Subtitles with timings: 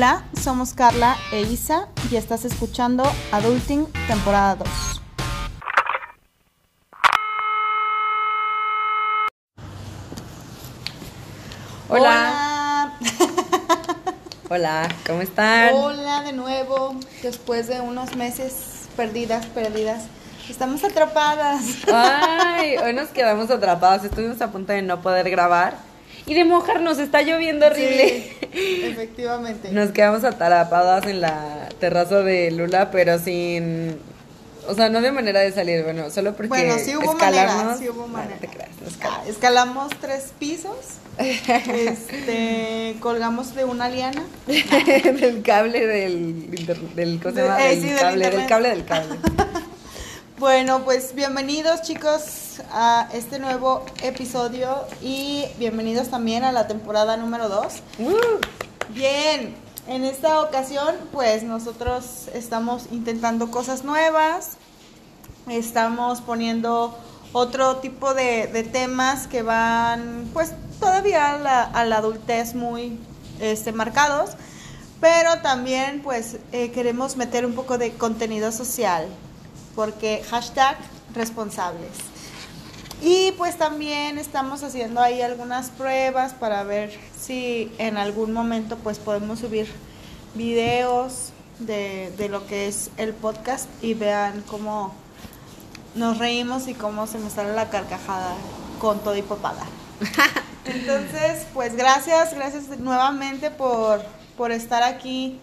[0.00, 4.68] Hola, somos Carla e Isa y estás escuchando Adulting temporada 2.
[11.90, 12.98] Hola.
[14.48, 15.74] Hola, ¿cómo están?
[15.74, 20.04] Hola de nuevo, después de unos meses perdidas, perdidas.
[20.48, 21.62] Estamos atrapadas.
[21.92, 24.02] Ay, hoy nos quedamos atrapadas.
[24.04, 25.76] Estuvimos a punto de no poder grabar
[26.24, 26.98] y de mojarnos.
[26.98, 28.34] Está lloviendo horrible.
[28.39, 29.70] Sí, efectivamente.
[29.72, 33.96] Nos quedamos atrapadas en la terraza de Lula, pero sin.
[34.68, 36.48] O sea, no de manera de salir, bueno, solo porque.
[36.48, 37.54] Bueno, sí hubo escalamos.
[37.56, 38.34] manera, sí hubo manera.
[38.34, 39.28] no te creas, no Ah, escalamos.
[39.28, 40.76] escalamos tres pisos,
[41.18, 44.22] este, colgamos de una liana.
[44.46, 46.48] del cable del.
[46.52, 47.64] inter- del ¿Cómo se De- llama?
[47.64, 48.48] eh, Del sí, del cable, del internet.
[48.48, 49.16] cable, del cable.
[50.40, 57.50] Bueno, pues bienvenidos chicos a este nuevo episodio y bienvenidos también a la temporada número
[57.50, 57.74] 2.
[57.98, 58.14] Uh,
[58.88, 59.54] Bien,
[59.86, 64.52] en esta ocasión pues nosotros estamos intentando cosas nuevas,
[65.46, 66.96] estamos poniendo
[67.34, 72.98] otro tipo de, de temas que van pues todavía a la, a la adultez muy
[73.40, 74.30] este, marcados,
[75.02, 79.06] pero también pues eh, queremos meter un poco de contenido social,
[79.80, 80.76] porque hashtag
[81.14, 81.92] responsables.
[83.00, 88.98] Y pues también estamos haciendo ahí algunas pruebas para ver si en algún momento pues
[88.98, 89.72] podemos subir
[90.34, 94.92] videos de, de lo que es el podcast y vean cómo
[95.94, 98.34] nos reímos y cómo se me sale la carcajada
[98.82, 99.64] con todo y papada.
[100.66, 104.02] Entonces, pues gracias, gracias nuevamente por,
[104.36, 105.40] por estar aquí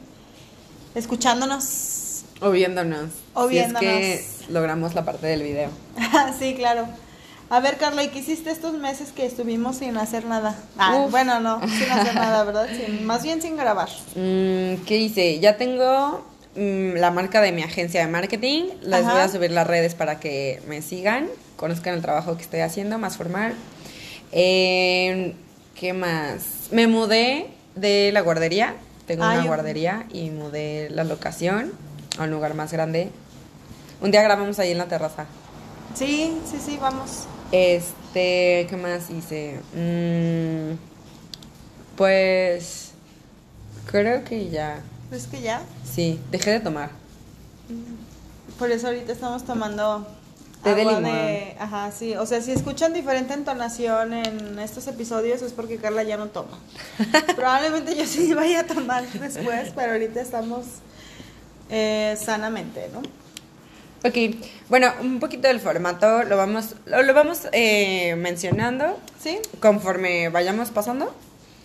[0.94, 2.07] escuchándonos.
[2.42, 3.10] O viéndonos.
[3.34, 4.50] O Si es que viéndonos.
[4.50, 5.70] logramos la parte del video.
[6.40, 6.88] sí, claro.
[7.50, 10.58] A ver, Carla, ¿y qué hiciste estos meses que estuvimos sin hacer nada?
[10.78, 11.12] Ah, Uf.
[11.12, 12.68] bueno, no, sin hacer nada, ¿verdad?
[12.76, 13.88] Sin- más bien sin grabar.
[14.16, 15.40] Mm, ¿Qué hice?
[15.40, 16.26] Ya tengo
[16.58, 18.66] mm, la marca de mi agencia de marketing.
[18.82, 19.14] Les Ajá.
[19.14, 22.98] voy a subir las redes para que me sigan, conozcan el trabajo que estoy haciendo,
[22.98, 23.54] más formal.
[24.34, 25.34] Eh,
[25.80, 26.44] ¿Qué más?
[26.72, 28.76] Me mudé de la guardería.
[29.06, 31.72] Tengo Ah, una guardería y mudé la locación
[32.18, 33.10] a un lugar más grande.
[34.02, 35.26] Un día grabamos ahí en la terraza.
[35.96, 37.24] Sí, sí, sí, vamos.
[37.52, 39.60] Este, ¿qué más hice?
[39.74, 40.78] Mm,
[41.96, 42.92] pues
[43.90, 44.82] creo que ya.
[45.12, 46.90] Es que ya, Sí, dejé de tomar.
[48.60, 50.06] por eso ahorita estamos tomando
[50.64, 51.06] Té de limón.
[51.60, 52.16] Ajá, sí.
[52.16, 56.58] O sea, si escuchan diferente entonación en estos episodios es porque Carla ya no toma.
[57.36, 60.66] Probablemente yo sí vaya a tomar después, pero ahorita estamos
[61.70, 63.02] eh, sanamente, ¿no?
[64.08, 64.16] Ok,
[64.70, 69.40] bueno, un poquito del formato lo vamos, lo, lo vamos eh, mencionando ¿Sí?
[69.60, 71.14] conforme vayamos pasando.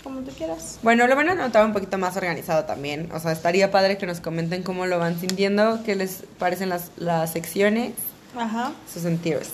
[0.02, 0.78] Como tú quieras.
[0.82, 3.08] Bueno, lo van a notar un poquito más organizado también.
[3.12, 6.90] O sea, estaría padre que nos comenten cómo lo van sintiendo, qué les parecen las,
[6.96, 7.92] las secciones,
[8.36, 8.72] Ajá.
[8.92, 9.50] sus sentidos.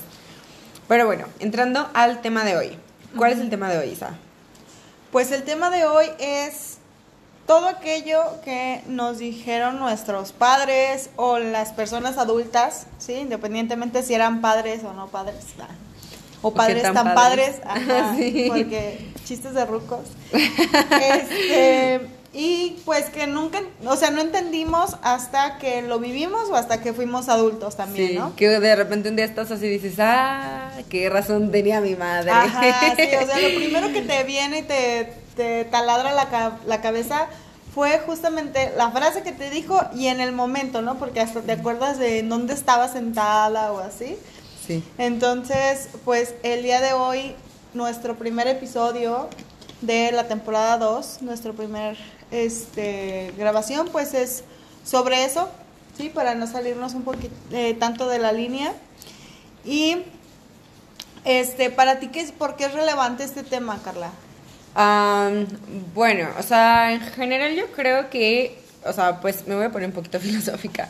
[0.87, 2.79] Pero bueno, entrando al tema de hoy.
[3.17, 4.13] ¿Cuál es el tema de hoy, Isa?
[5.13, 6.78] Pues el tema de hoy es
[7.49, 13.15] todo aquello que nos dijeron nuestros padres o las personas adultas, ¿sí?
[13.15, 15.45] Independientemente si eran padres o no padres.
[15.61, 15.67] ah,
[16.43, 17.89] O padres tan tan padres, padres.
[17.91, 18.45] ajá, Sí.
[18.49, 20.01] porque chistes de rucos.
[21.01, 22.01] Este,
[22.35, 26.93] y pues que nunca, o sea, no entendimos hasta que lo vivimos o hasta que
[26.93, 28.37] fuimos adultos también, Sí, ¿no?
[28.37, 32.31] que de repente un día estás así y dices, ah, qué razón tenía mi madre.
[32.31, 36.81] Ajá, sí, o sea, lo primero que te viene y te, te taladra la, la
[36.81, 37.29] cabeza
[37.73, 40.99] fue justamente la frase que te dijo y en el momento, ¿no?
[40.99, 44.19] Porque hasta te acuerdas de en dónde estaba sentada o así.
[44.67, 44.83] Sí.
[44.99, 47.37] Entonces, pues el día de hoy,
[47.75, 49.29] nuestro primer episodio
[49.81, 51.97] de la temporada 2, nuestro primer
[52.33, 54.43] este, grabación, pues es
[54.85, 55.49] sobre eso,
[55.97, 56.09] ¿sí?
[56.09, 57.35] Para no salirnos un poquito
[57.79, 58.75] tanto de la línea.
[59.65, 59.99] Y,
[61.25, 64.11] este, para ti, ¿qué es, ¿por qué es relevante este tema, Carla?
[64.75, 65.47] Am,
[65.95, 69.89] bueno, o sea, en general yo creo que, o sea, pues me voy a poner
[69.89, 70.89] un poquito filosófica.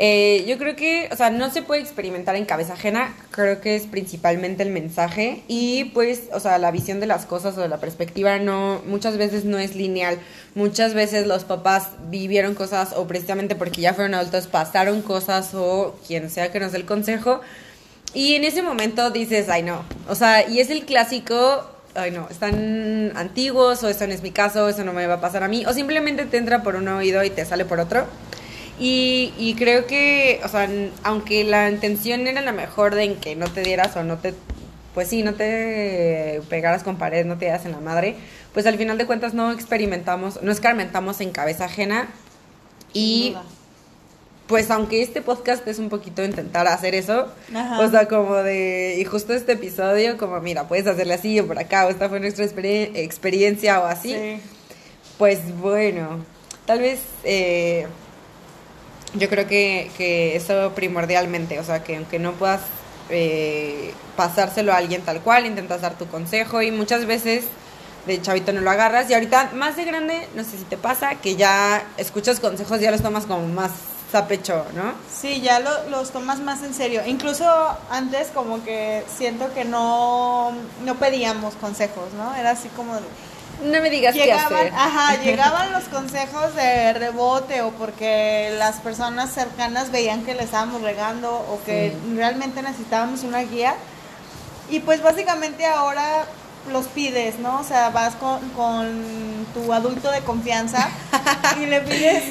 [0.00, 3.74] Eh, yo creo que, o sea, no se puede experimentar en cabeza ajena, creo que
[3.74, 7.68] es principalmente el mensaje y pues, o sea, la visión de las cosas o de
[7.68, 10.18] la perspectiva no, muchas veces no es lineal,
[10.54, 15.98] muchas veces los papás vivieron cosas o precisamente porque ya fueron adultos pasaron cosas o
[16.06, 17.40] quien sea que nos dé el consejo
[18.14, 22.28] y en ese momento dices, ay no, o sea, y es el clásico, ay no,
[22.28, 25.48] están antiguos o eso no es mi caso, eso no me va a pasar a
[25.48, 28.06] mí, o simplemente te entra por un oído y te sale por otro.
[28.80, 30.68] Y, y creo que, o sea,
[31.02, 34.34] aunque la intención era la mejor de en que no te dieras o no te,
[34.94, 38.14] pues sí, no te pegaras con pared, no te dieras en la madre,
[38.54, 42.08] pues al final de cuentas no experimentamos, no escarmentamos en cabeza ajena
[42.92, 43.34] y
[44.48, 47.28] pues aunque este podcast es un poquito intentar hacer eso,
[47.78, 51.58] o sea, como de, y justo este episodio, como mira, puedes hacerle así o por
[51.58, 54.40] acá, o esta fue nuestra experiencia o así,
[55.18, 56.24] pues bueno,
[56.64, 57.86] tal vez eh,
[59.14, 62.62] yo creo que, que, eso primordialmente, o sea, que aunque no puedas
[63.10, 67.44] eh, pasárselo a alguien tal cual, intentas dar tu consejo y muchas veces
[68.06, 71.16] de chavito no lo agarras y ahorita más de grande, no sé si te pasa,
[71.16, 73.72] que ya escuchas consejos ya los tomas como más
[74.12, 74.94] a pecho, ¿no?
[75.12, 77.02] Sí, ya los tomas más en serio.
[77.06, 77.44] Incluso
[77.90, 80.52] antes como que siento que no,
[80.84, 82.34] no pedíamos consejos, ¿no?
[82.34, 82.94] Era así como...
[82.94, 84.72] no me digas llegaban, qué hacer.
[84.74, 90.82] Ajá, llegaban los consejos de rebote o porque las personas cercanas veían que le estábamos
[90.82, 93.74] regando o que realmente necesitábamos una guía.
[94.70, 96.26] Y pues básicamente ahora
[96.68, 97.60] los pides, ¿no?
[97.60, 98.38] O sea, vas con,
[99.54, 100.90] tu adulto de confianza
[101.60, 102.22] y le pides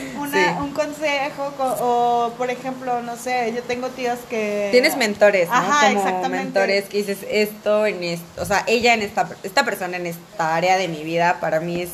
[0.60, 4.70] un consejo o, por ejemplo, no sé, yo tengo tíos que...
[4.72, 5.56] Tienes mentores, ¿no?
[5.56, 6.44] Ajá, Como exactamente.
[6.44, 10.56] mentores que dices esto en esto, o sea, ella en esta, esta persona en esta
[10.56, 11.90] área de mi vida para mí es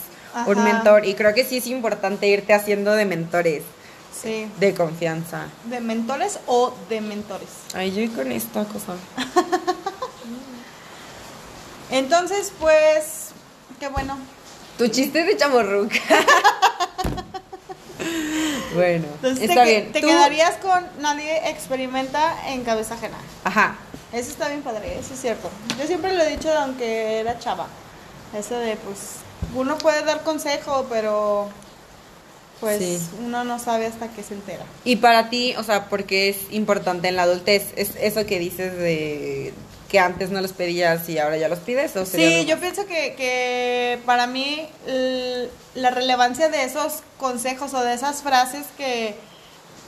[0.45, 3.63] un mentor y creo que sí es importante irte haciendo de mentores.
[4.21, 4.47] Sí.
[4.59, 5.47] De confianza.
[5.65, 7.49] ¿De mentores o de mentores?
[7.73, 8.93] Ay, yo con esta cosa.
[11.93, 13.27] Entonces, pues,
[13.79, 14.17] qué bueno.
[14.79, 15.99] Tu chiste de chamorruca.
[18.75, 19.91] bueno, Entonces, está te, bien.
[19.91, 23.17] Te Tú- quedarías con nadie experimenta en cabeza ajena.
[23.43, 23.75] Ajá.
[24.11, 25.49] Eso está bien padre, eso es cierto.
[25.79, 27.67] Yo siempre lo he dicho aunque era chava.
[28.37, 28.97] Eso de, pues,
[29.55, 31.49] uno puede dar consejo, pero
[32.59, 32.99] pues Sí.
[33.19, 34.63] uno no sabe hasta que se entera.
[34.85, 38.77] Y para ti, o sea, porque es importante en la adultez, es eso que dices
[38.77, 39.53] de
[39.93, 42.87] que antes no los pedías y ahora ya los pides, o sería Sí, yo pienso
[42.87, 44.67] que, que para mí
[45.75, 49.15] la relevancia de esos consejos o de esas frases que,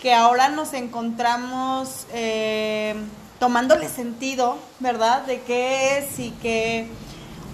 [0.04, 2.94] que ahora nos encontramos eh,
[3.40, 5.24] tomándole sentido, ¿verdad?
[5.24, 6.86] De qué es y qué...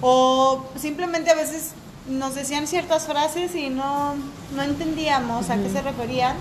[0.01, 1.69] O simplemente a veces
[2.09, 4.15] nos decían ciertas frases y no,
[4.54, 6.36] no entendíamos a qué se referían,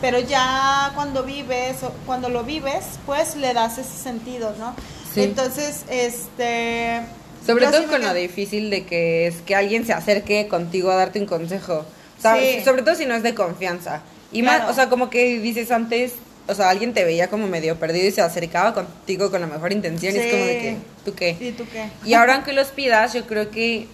[0.00, 1.76] pero ya cuando vives,
[2.06, 4.74] cuando lo vives, pues le das ese sentido, ¿no?
[5.14, 5.22] Sí.
[5.22, 7.00] Entonces, este...
[7.46, 10.90] Sobre todo sí con lo quedo- difícil de que es que alguien se acerque contigo
[10.90, 11.84] a darte un consejo.
[12.18, 12.62] O sea, Sí.
[12.64, 14.02] sobre todo si no es de confianza.
[14.30, 14.62] Y Claro.
[14.64, 16.12] más, o sea, como que dices antes,
[16.46, 19.72] o sea, alguien te veía como medio perdido y se acercaba contigo con la mejor
[19.72, 20.30] intención y es Sí.
[20.30, 21.36] como de que, ¿tú qué?
[21.40, 21.88] ¿Y tú qué?
[22.08, 23.88] Y ahora aunque los pidas, yo creo que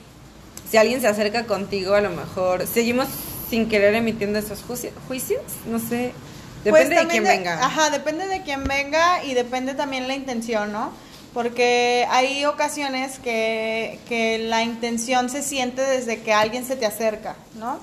[0.70, 3.08] si alguien se acerca contigo, a lo mejor seguimos
[3.48, 6.12] sin querer emitiendo esos juici- juicios, no sé.
[6.64, 7.64] Depende Pues de quién venga.
[7.64, 10.92] Ajá, depende de quién venga y depende también la intención, ¿no?
[11.34, 17.36] Porque hay ocasiones que, que la intención se siente desde que alguien se te acerca,
[17.54, 17.78] ¿no?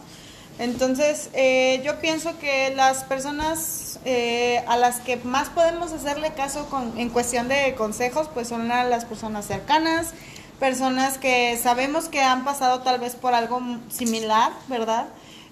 [0.58, 6.68] Entonces, eh, yo pienso que las personas eh, a las que más podemos hacerle caso
[6.70, 10.12] con, en cuestión de consejos, pues son las personas cercanas,
[10.60, 15.08] personas que sabemos que han pasado tal vez por algo similar, ¿verdad?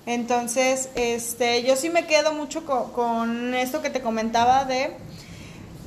[0.05, 4.95] Entonces, este, yo sí me quedo mucho co- con, esto que te comentaba de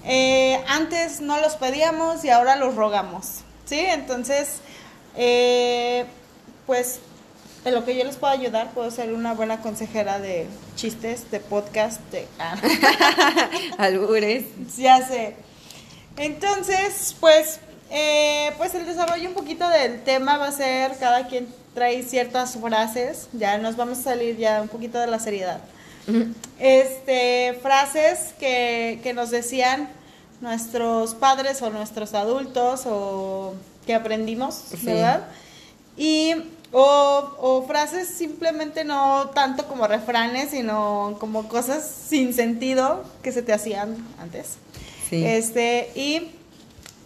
[0.07, 3.81] eh, antes no los pedíamos y ahora los rogamos, ¿sí?
[3.81, 4.61] Entonces,
[5.17, 6.07] eh,
[6.67, 7.01] pues
[7.65, 10.47] en lo que yo les puedo ayudar, puedo ser una buena consejera de
[10.77, 12.29] chistes, de podcast, de...
[12.39, 12.55] ah,
[13.79, 14.45] Albures.
[14.77, 15.35] ya sé.
[16.17, 17.59] Entonces, pues,
[17.91, 22.57] eh, pues el desarrollo un poquito del tema va a ser cada quien trae ciertas
[22.57, 23.29] frases.
[23.33, 25.61] Ya nos vamos a salir ya un poquito de la seriedad.
[26.59, 29.89] Este, frases que, que nos decían
[30.41, 33.55] nuestros padres o nuestros adultos o
[33.87, 34.87] que aprendimos, Sí.
[34.87, 35.29] ¿verdad?
[35.97, 36.35] Y
[36.73, 43.43] o, o frases simplemente no tanto como refranes, sino como cosas sin sentido que se
[43.43, 44.57] te hacían antes.
[45.09, 45.25] Sí.
[45.25, 46.33] Este, y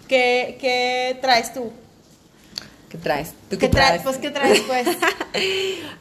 [0.08, 1.70] ¿qué, qué traes tú?
[2.90, 3.34] ¿Qué traes?
[3.48, 4.02] ¿Tú ¿Qué traes?
[4.02, 4.88] Pues, ¿qué traes, pues?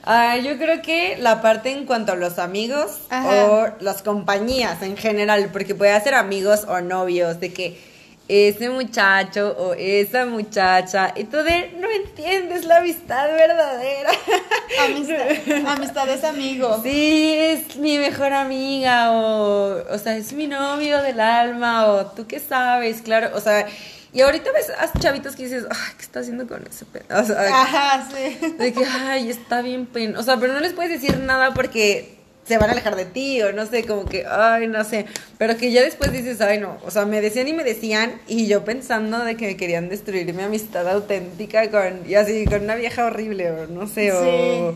[0.03, 3.45] Ah, yo creo que la parte en cuanto a los amigos Ajá.
[3.45, 7.79] o las compañías en general, porque puede ser amigos o novios, de que
[8.27, 14.09] ese muchacho o esa muchacha, y tú de, no entiendes la amistad verdadera.
[14.79, 16.79] Amistad, amistad es amigo.
[16.81, 22.25] Sí, es mi mejor amiga o, o sea, es mi novio del alma o tú
[22.25, 23.67] qué sabes, claro, o sea,
[24.11, 27.05] y ahorita ves a chavitos que dices, ay, ¿qué está haciendo con ese pedo?
[27.09, 28.37] O sea, Ajá, sí.
[28.57, 30.15] de que, ay, está bien pen...
[30.17, 33.41] O sea, pero no les puedes decir nada porque se van a alejar de ti
[33.43, 35.05] o no sé, como que, ay, no sé,
[35.37, 38.47] pero que ya después dices, ay, no, o sea, me decían y me decían y
[38.47, 42.73] yo pensando de que me querían destruir mi amistad auténtica con, y así, con una
[42.73, 44.73] vieja horrible o no sé, o,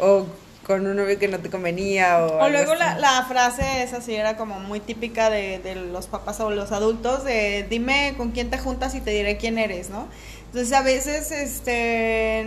[0.00, 0.26] o
[0.66, 2.44] con un novio que no te convenía o...
[2.44, 6.40] O luego la, la, frase esa sí era como muy típica de, de los papás
[6.40, 10.08] o los adultos de dime con quién te juntas y te diré quién eres, ¿no?
[10.54, 12.46] Entonces a veces, este,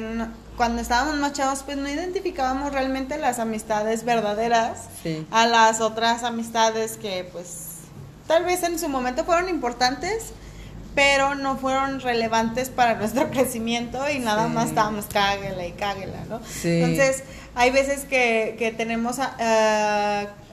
[0.55, 4.85] cuando estábamos más chavos, pues no identificábamos realmente las amistades verdaderas
[5.29, 7.79] a las otras amistades que pues
[8.25, 10.31] tal vez en su momento fueron importantes,
[10.95, 16.39] pero no fueron relevantes para nuestro crecimiento y nada más estábamos cáguela y cáguela, ¿no?
[16.63, 17.23] Entonces
[17.57, 19.17] hay veces que, que tenemos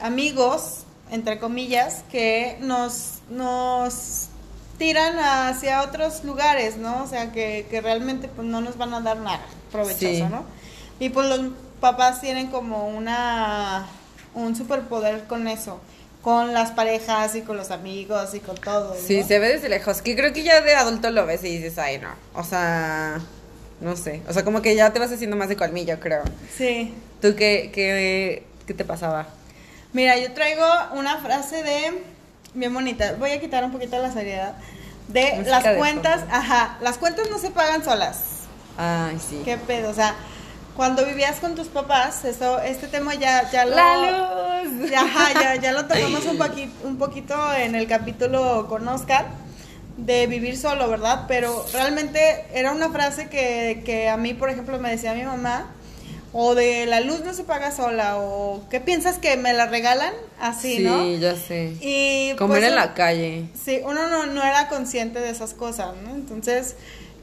[0.00, 4.28] amigos, entre comillas, que nos, nos
[4.78, 7.02] tiran hacia otros lugares, ¿no?
[7.04, 10.44] O sea, que, que realmente pues no nos van a dar nada provechoso, ¿no?
[10.98, 13.86] Y pues los papás tienen como una
[14.32, 15.80] un superpoder con eso,
[16.22, 18.96] con las parejas y con los amigos y con todo.
[18.96, 21.76] Sí, se ve desde lejos, que creo que ya de adulto lo ves y dices,
[21.78, 23.20] ay, no, o sea,
[23.84, 26.22] no sé, o sea, como que ya te vas haciendo más de colmillo, creo.
[26.56, 26.94] Sí.
[27.20, 29.26] ¿Tú qué, qué, qué te pasaba?
[29.92, 30.64] Mira, yo traigo
[30.94, 32.02] una frase de
[32.54, 33.14] bien bonita.
[33.18, 34.54] Voy a quitar un poquito la seriedad.
[35.08, 38.46] De las cuentas, ajá, las cuentas no se pagan solas.
[38.78, 39.42] Ay, sí.
[39.44, 40.14] Qué pedo, o sea,
[40.76, 43.76] cuando vivías con tus papás, eso, este tema ya, ya lo...
[43.76, 44.90] La luz.
[44.90, 49.26] Ya, ya, ya lo tocamos un, poquito, un poquito en el capítulo con Oscar,
[49.96, 51.24] de vivir solo, ¿verdad?
[51.28, 55.70] Pero realmente era una frase que, que a mí, por ejemplo, me decía mi mamá,
[56.32, 60.12] o de la luz no se paga sola, o ¿qué piensas que me la regalan?
[60.40, 61.04] Así, ¿no?
[61.04, 61.74] Sí, ya sé.
[61.80, 63.44] Y Comer pues, en la calle.
[63.54, 66.10] Sí, uno no, no era consciente de esas cosas, ¿no?
[66.10, 66.74] Entonces,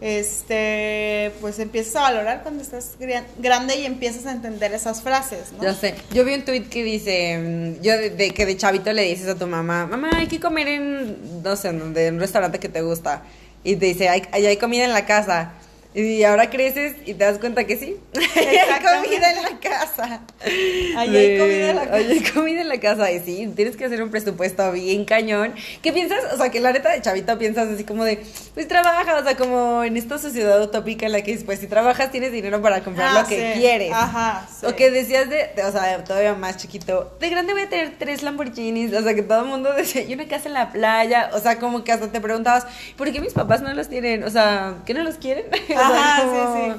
[0.01, 2.97] este, pues empiezas a valorar cuando estás
[3.37, 5.63] grande y empiezas a entender esas frases, ¿no?
[5.63, 5.93] Ya sé.
[6.11, 9.35] Yo vi un tweet que dice, mm, yo de, que de chavito le dices a
[9.35, 13.21] tu mamá, mamá, hay que comer en, no sé, en un restaurante que te gusta.
[13.63, 15.53] Y te dice, hay, hay comida en la casa.
[15.93, 17.97] Y ahora creces y te das cuenta que sí.
[18.13, 20.21] hay comida en la casa.
[20.95, 21.95] Ahí hay comida en la casa.
[21.95, 23.11] hay comida en la casa.
[23.11, 25.53] Y sí, tienes que hacer un presupuesto bien cañón.
[25.81, 26.33] ¿Qué piensas?
[26.33, 29.35] O sea, que la neta de chavito piensas así como de, pues trabaja, o sea,
[29.35, 33.09] como en esta sociedad utópica en la que pues si trabajas tienes dinero para comprar
[33.09, 33.91] ah, lo que quieres.
[33.91, 34.47] Ajá.
[34.47, 34.65] Sí.
[34.67, 38.23] O que decías de, o sea, todavía más chiquito, de grande voy a tener tres
[38.23, 38.93] Lamborghinis.
[38.93, 41.31] O sea, que todo el mundo decía, y una casa en la playa.
[41.33, 44.23] O sea, como que hasta te preguntabas, ¿por qué mis papás no los tienen?
[44.23, 45.45] O sea, ¿qué no los quieren?
[45.81, 46.73] Ajá, sí,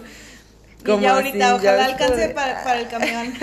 [0.85, 0.92] sí.
[0.92, 3.32] y ya ahorita, ojalá alcance para, para, el camión.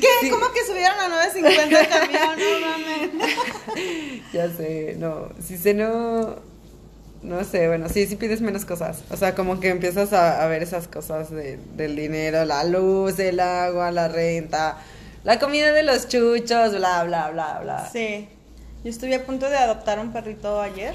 [0.00, 0.30] ¿Qué?
[0.30, 2.36] ¿Cómo que subieron a 9.50 el camión?
[2.38, 4.22] No mames.
[4.32, 5.28] ya sé, no.
[5.42, 6.54] Si se no.
[7.22, 9.02] No sé, bueno, sí, sí pides menos cosas.
[9.10, 13.18] O sea, como que empiezas a, a ver esas cosas de, del dinero, la luz,
[13.18, 14.76] el agua, la renta,
[15.24, 17.88] la comida de los chuchos, bla, bla, bla, bla.
[17.90, 18.28] Sí.
[18.84, 20.94] Yo estuve a punto de adoptar un perrito ayer.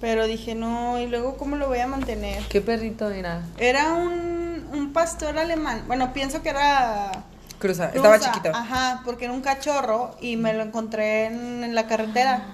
[0.00, 2.42] Pero dije, no, ¿y luego cómo lo voy a mantener?
[2.48, 3.42] ¿Qué perrito era?
[3.58, 5.84] Era un, un pastor alemán.
[5.86, 7.24] Bueno, pienso que era...
[7.58, 8.50] Cruza, estaba chiquito.
[8.54, 12.44] Ajá, porque era un cachorro y me lo encontré en, la carretera.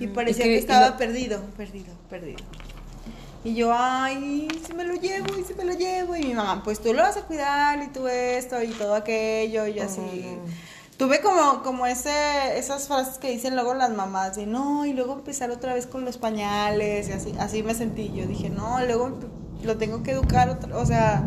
[0.00, 2.42] y parecía que, estaba perdido, perdido, perdido.
[3.44, 6.16] Y yo, ay, si me lo llevo, y si me lo llevo.
[6.16, 9.68] Y mi mamá, pues tú lo vas a cuidar, y tú esto, y todo aquello,
[9.68, 10.38] y así
[10.96, 15.14] tuve como, como ese, esas frases que dicen luego las mamás de no, y luego
[15.14, 18.12] empezar otra vez con los pañales, y así, así me sentí.
[18.14, 19.18] Yo dije, no, luego
[19.62, 21.24] lo tengo que educar, o sea,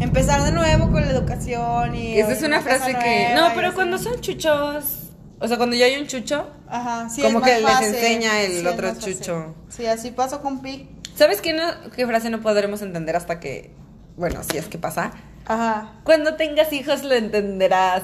[0.00, 2.18] empezar de nuevo con la educación y...
[2.18, 3.34] Esa es una frase que...
[3.34, 5.06] No, pero cuando son chuchos,
[5.38, 8.94] o sea, cuando ya hay un chucho, Ajá, sí, como que les enseña el otro
[8.98, 9.54] chucho.
[9.68, 10.88] Sí, así pasó con Pi.
[11.14, 13.72] ¿Sabes qué, no, qué frase no podremos entender hasta que,
[14.16, 15.12] bueno, si es que pasa?
[15.46, 15.92] Ajá.
[16.04, 18.02] Cuando tengas hijos lo entenderás.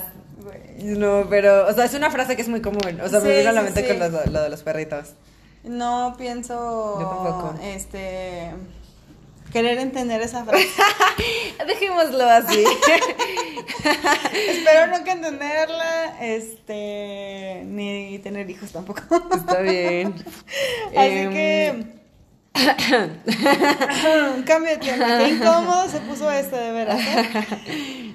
[0.78, 3.00] No, pero, o sea, es una frase que es muy común.
[3.02, 5.14] O sea, me viene a la mente con lo, de los perritos.
[5.64, 7.00] No pienso.
[7.00, 7.54] Yo tampoco.
[7.62, 8.52] Este.
[9.52, 10.66] Querer entender esa frase.
[11.66, 12.64] Dejémoslo así.
[14.48, 16.16] Espero nunca entenderla.
[16.20, 17.62] Este.
[17.66, 19.02] Ni tener hijos tampoco.
[19.34, 20.14] Está bien.
[20.96, 22.02] Así em, que.
[24.34, 25.18] Un cambio de tema.
[25.18, 27.00] Qué incómodo se puso este, de veras.
[27.00, 28.11] ¿eh?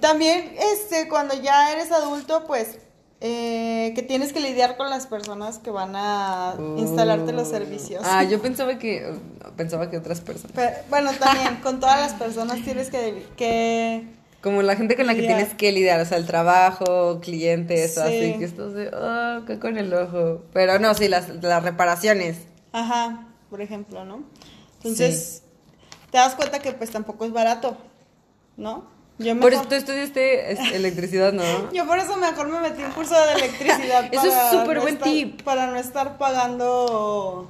[0.00, 2.78] También, este, cuando ya eres adulto, pues,
[3.20, 8.02] eh, que tienes que lidiar con las personas que van a instalarte los servicios.
[8.04, 9.14] Ah, yo pensaba que,
[9.56, 10.56] pensaba que otras personas.
[10.90, 14.06] bueno, también, con todas las personas tienes que, que
[14.42, 18.34] como la gente con la que tienes que lidiar, o sea, el trabajo, clientes, así
[18.38, 20.42] que estás de, oh, qué con el ojo.
[20.52, 22.38] Pero no, sí, las, las reparaciones.
[22.72, 24.24] Ajá, por ejemplo, ¿no?
[24.78, 25.44] Entonces,
[26.10, 27.76] te das cuenta que pues tampoco es barato,
[28.56, 28.90] ¿no?
[29.22, 31.42] Yo Por eso tú estudiaste electricidad, ¿no?
[31.72, 34.04] Yo por eso mejor me metí en curso de electricidad.
[34.12, 35.42] Eso es para súper no buen estar- tip.
[35.42, 37.48] Para no estar pagando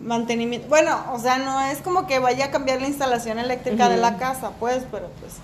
[0.00, 0.68] mantenimiento.
[0.68, 4.16] Bueno, o sea, no es como que vaya a cambiar la instalación eléctrica de la
[4.16, 5.34] casa, pues, pero pues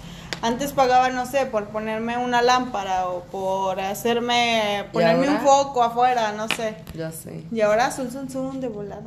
[0.42, 6.32] antes pagaba, no sé, por ponerme una lámpara o por hacerme, ponerme un foco afuera,
[6.32, 6.76] no sé.
[6.94, 7.44] Ya sé.
[7.52, 9.02] Y ahora sun sun sun de volada.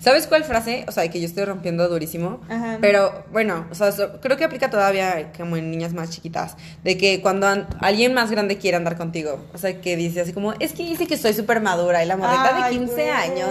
[0.00, 0.84] ¿Sabes cuál frase?
[0.88, 2.40] O sea, que yo estoy rompiendo durísimo.
[2.48, 2.78] Ajá.
[2.80, 6.56] Pero bueno, o sea, so- creo que aplica todavía como en niñas más chiquitas.
[6.84, 9.44] De que cuando an- alguien más grande quiere andar contigo.
[9.54, 12.16] O sea, que dice así como, es que dice que soy súper madura y la
[12.16, 13.08] morrita de Ay, 15 güey.
[13.10, 13.48] años.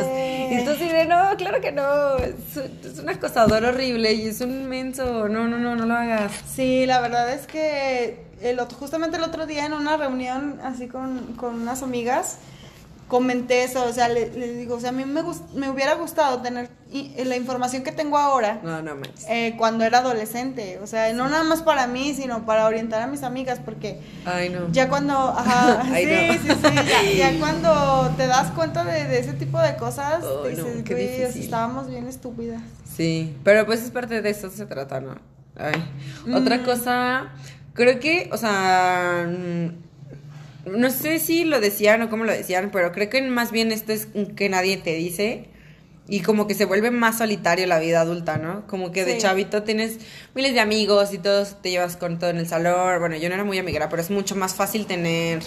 [0.51, 2.17] Y tú así de, no, claro que no.
[2.17, 5.27] Es, es un acosador horrible y es un menso.
[5.27, 6.31] No, no, no, no lo hagas.
[6.53, 10.87] Sí, la verdad es que el otro, justamente el otro día en una reunión así
[10.87, 12.37] con, con unas amigas
[13.11, 15.95] comenté eso, o sea, le, le digo, o sea, a mí me, gus- me hubiera
[15.95, 18.93] gustado tener i- la información que tengo ahora No, no
[19.27, 23.07] eh, cuando era adolescente, o sea, no nada más para mí, sino para orientar a
[23.07, 24.71] mis amigas, porque Ay, no.
[24.71, 26.33] ya cuando, ajá, sí, no.
[26.55, 30.43] sí, sí, ya, ya cuando te das cuenta de, de ese tipo de cosas, no,
[30.43, 31.43] dices, qué "Güey, difícil".
[31.43, 32.61] estábamos bien estúpidas.
[32.95, 35.15] Sí, pero pues es parte de eso se trata, ¿no?
[35.57, 35.73] Ay.
[36.25, 36.33] Mm.
[36.35, 37.27] Otra cosa,
[37.73, 39.90] creo que, o sea, mm,
[40.65, 43.93] no sé si lo decían o cómo lo decían, pero creo que más bien esto
[43.93, 45.45] es que nadie te dice
[46.07, 48.67] y como que se vuelve más solitario la vida adulta, ¿no?
[48.67, 49.19] Como que de Sí.
[49.19, 49.97] chavito tienes
[50.35, 52.99] miles de amigos y todos te llevas con todo en el salón.
[52.99, 55.41] Bueno, yo no era muy amiga, pero es mucho más fácil tener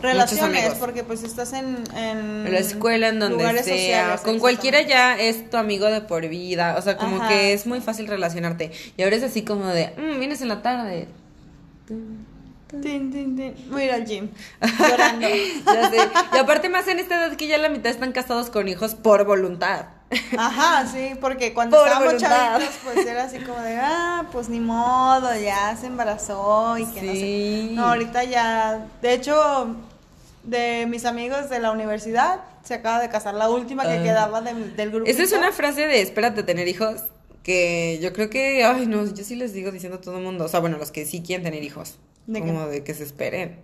[0.00, 5.18] Relaciones, porque pues estás en, en la escuela, en donde sea, sociales, con cualquiera ya
[5.18, 7.28] es tu amigo de por vida, o sea, como Ajá.
[7.28, 8.70] que es muy fácil relacionarte.
[8.96, 11.08] Y ahora es así como de, "Mm, vienes en la tarde.
[12.70, 13.54] Tin, tin, tin.
[13.70, 14.28] Voy a ir al gym.
[14.78, 15.26] Llorando.
[15.28, 15.98] Ya sé.
[16.34, 19.24] Y aparte más en esta edad que ya la mitad están casados con hijos por
[19.24, 19.86] voluntad.
[20.36, 22.52] Ajá, sí, porque cuando Por estábamos voluntad.
[22.52, 27.02] chavitos, pues era así como de, ah, pues ni modo, ya se embarazó y que
[27.02, 27.18] no sé.
[27.18, 27.70] Sí.
[27.72, 29.74] No, ahorita ya, de hecho,
[30.44, 34.02] de mis amigos de la universidad, se acaba de casar la última que Ah.
[34.02, 35.10] quedaba de- del grupo.
[35.10, 37.02] Esa es una frase de espérate tener hijos
[37.42, 40.44] que yo creo que, ay no, yo sí les digo diciendo a todo el mundo,
[40.44, 41.96] o sea, bueno, los que sí quieren tener hijos,
[42.28, 42.46] ¿De qué?
[42.46, 43.58] como de que se esperen.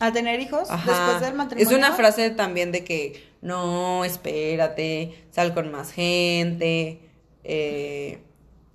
[0.00, 0.90] A tener hijos Ajá.
[0.90, 1.70] después del matrimonio.
[1.70, 7.00] Es una frase también de que no, espérate, sal con más gente,
[7.44, 8.18] eh,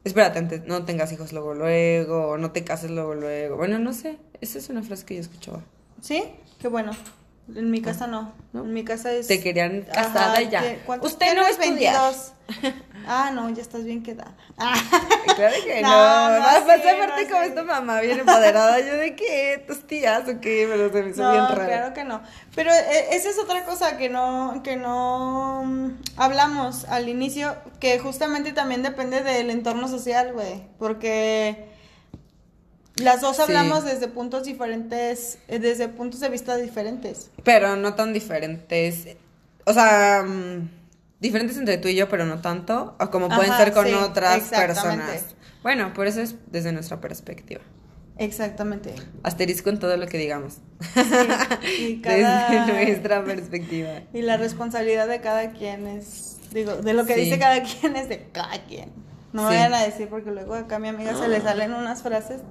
[0.04, 3.58] espérate, antes, no tengas hijos luego, luego, no te cases luego, luego.
[3.58, 5.62] Bueno, no sé, esa es una frase que yo escuchaba.
[6.02, 6.24] Sí,
[6.60, 6.92] qué bueno.
[7.56, 8.32] En mi casa no.
[8.54, 8.64] ¿No?
[8.64, 9.28] En mi casa es.
[9.28, 10.62] Te querían casada y ya.
[10.62, 11.92] ¿qué- Usted no estudia.
[12.00, 12.34] 22.
[13.08, 14.34] Ah, no, ya estás bien quedada.
[14.58, 14.74] Ah.
[15.36, 16.52] Claro que no, No, no, sí,
[16.90, 17.50] aparte no, como sí.
[17.50, 21.32] esta mamá bien empoderada, yo de qué, tus tías o qué, pero se me hizo
[21.32, 21.66] bien raro.
[21.66, 22.22] claro que no.
[22.56, 28.00] Pero eh, esa es otra cosa que no, que no mm, hablamos al inicio, que
[28.00, 30.64] justamente también depende del entorno social, güey.
[30.80, 31.70] Porque
[32.96, 33.42] las dos Sí.
[33.44, 37.32] hablamos desde puntos diferentes, eh, desde puntos de vista diferentes.
[37.44, 39.08] Pero no tan diferentes.
[39.66, 40.70] O sea, mm,
[41.22, 42.96] diferentes entre tú y yo, pero no tanto.
[43.00, 45.24] O como pueden Ajá, ser con sí, otras personas.
[45.64, 47.62] Bueno, por eso es desde nuestra perspectiva.
[48.18, 48.94] Exactamente.
[49.24, 50.58] Asterisco en todo lo que digamos.
[51.80, 53.90] Y cada- Desde nuestra perspectiva.
[54.14, 57.22] Y la responsabilidad de cada quien es, digo, de lo que Sí.
[57.22, 58.92] dice cada quien es de cada quien.
[59.34, 59.56] No me Sí.
[59.56, 62.42] vayan a decir porque luego acá a mi amiga se le salen unas frases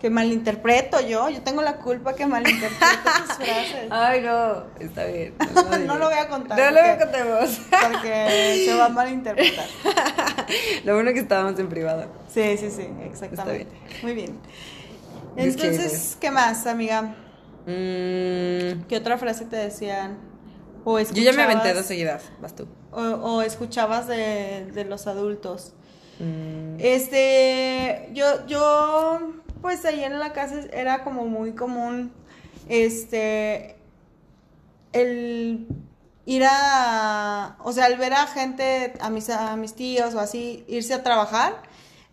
[0.00, 1.28] que malinterpreto yo.
[1.28, 2.86] Yo tengo la culpa que malinterpreto
[3.26, 3.86] sus frases.
[3.90, 5.34] Ay, no, está bien.
[5.86, 7.60] No lo voy a contar, No lo porque- contemos.
[7.70, 9.66] Porque se va a malinterpretar.
[10.84, 12.06] lo bueno que estábamos en privado.
[12.32, 13.68] Sí, sí, sí, exactamente.
[14.02, 14.38] Muy bien.
[15.36, 17.14] Entonces, ¿qué más, amiga?
[17.66, 20.18] Mm, ¿Qué otra frase te decían?
[20.84, 22.24] O yo ya me aventé dos seguidas.
[22.40, 22.66] Vas tú.
[22.90, 25.74] O, o escuchabas de, de los adultos.
[26.18, 29.20] Mm, Este, yo, yo,
[29.60, 32.12] pues ahí en la casa era como muy común,
[32.68, 33.76] este,
[34.92, 35.66] el
[36.26, 40.64] ir a, o sea, el ver a gente, a mis, a mis tíos o así,
[40.68, 41.62] irse a trabajar.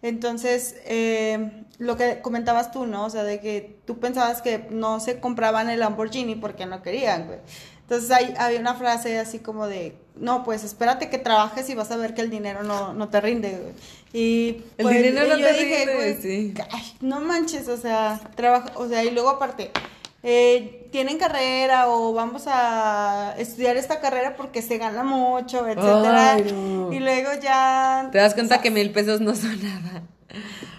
[0.02, 3.06] Entonces, eh, lo que comentabas tú, ¿no?
[3.06, 7.28] O sea, de que tú pensabas que no se compraban el Lamborghini porque no querían,
[7.28, 7.40] güey.
[7.88, 11.90] Entonces ahí había una frase así como de, no, pues espérate que trabajes y vas
[11.90, 13.74] a ver que el dinero no, no te rinde.
[14.12, 16.54] Y El pues, dinero no y yo te dije, rinde, güey, sí.
[16.70, 19.72] ay, no manches, o sea, trabaja, o sea, y luego aparte,
[20.22, 26.34] eh, tienen carrera o vamos a estudiar esta carrera porque se gana mucho, etcétera.
[26.34, 26.92] Ay, no.
[26.92, 30.04] Y luego ya Te das cuenta o sea, que mil pesos no son nada.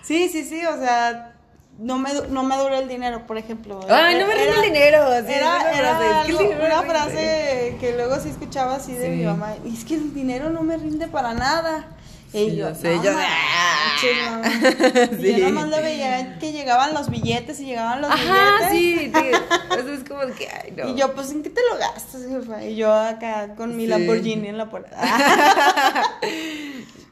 [0.03, 1.38] Sí, sí, sí, o sea,
[1.79, 3.81] no me, no me dura el dinero, por ejemplo.
[3.89, 5.07] Ay, no me rinde el dinero.
[5.27, 9.11] Sí, era era algo- una frase que luego sí escuchaba así de Sí.
[9.11, 9.55] mi mamá.
[9.65, 11.87] Y es que el dinero no me rinde para nada.
[12.31, 15.19] Y Sí, yo, yo sé, no yo- manches, mamá.
[15.19, 15.41] Y.
[15.41, 18.71] Yo nomás lo veía que llegaban los billetes y llegaban los Ajá, billetes.
[18.71, 19.37] sí, te-
[19.81, 20.89] o sea, es como que, ay, no.
[20.91, 22.63] Y yo, pues, ¿en qué te lo gastas, jefa?
[22.65, 23.87] Y yo acá con mi.
[23.87, 24.97] Lamborghini en la puerta.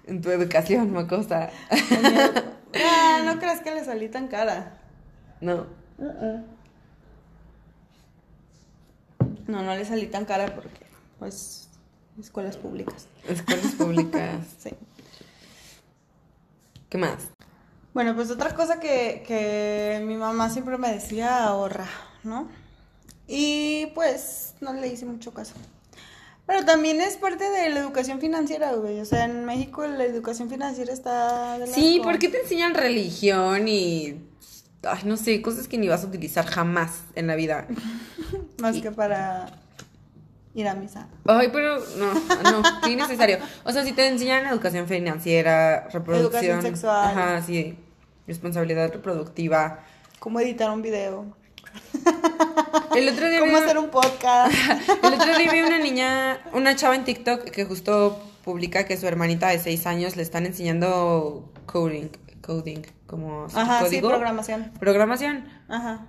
[0.08, 1.50] En tu educación, Macosta.
[2.84, 4.78] Ah, no creas que le salí tan cara.
[5.40, 5.66] No.
[9.46, 10.86] No, no le salí tan cara porque,
[11.18, 11.68] pues,
[12.18, 13.06] escuelas públicas.
[13.28, 14.46] Escuelas públicas.
[14.58, 14.70] Sí.
[16.88, 17.28] ¿Qué más?
[17.94, 21.88] Bueno, pues otra cosa que, que mi mamá siempre me decía, ahorra,
[22.22, 22.48] ¿no?
[23.26, 25.54] Y pues no le hice mucho caso.
[26.46, 29.00] Pero también es parte de la educación financiera, güey.
[29.00, 32.04] O sea, en México la educación financiera está de Sí, asco.
[32.04, 34.20] ¿por qué te enseñan religión y.
[34.82, 37.66] Ay, no sé, cosas que ni vas a utilizar jamás en la vida?
[38.60, 39.46] Más que para
[40.54, 41.08] ir a misa.
[41.24, 43.38] Ay, pero no, no, qué innecesario.
[43.64, 46.44] O sea, si te enseñan educación financiera, reproducción.
[46.44, 47.08] Educación sexual.
[47.10, 47.76] Ajá, sí.
[48.28, 49.80] Responsabilidad reproductiva.
[50.20, 51.26] Cómo editar un video.
[52.96, 54.54] El otro día Cómo vi- hacer un podcast.
[55.02, 59.06] El otro día vi una niña, una chava en TikTok que justo publica que su
[59.06, 62.08] hermanita de 6 años le están enseñando coding,
[62.42, 64.08] coding, como Ajá, sí, código.
[64.08, 64.72] programación.
[64.78, 65.48] Programación.
[65.68, 66.06] Ajá.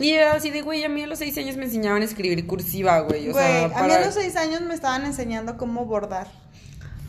[0.00, 2.46] Y era así de, güey, a mí a los 6 años me enseñaban a escribir
[2.46, 3.30] cursiva, güey.
[3.30, 6.26] O Güey, sea, a mí para- a los seis años me estaban enseñando cómo bordar.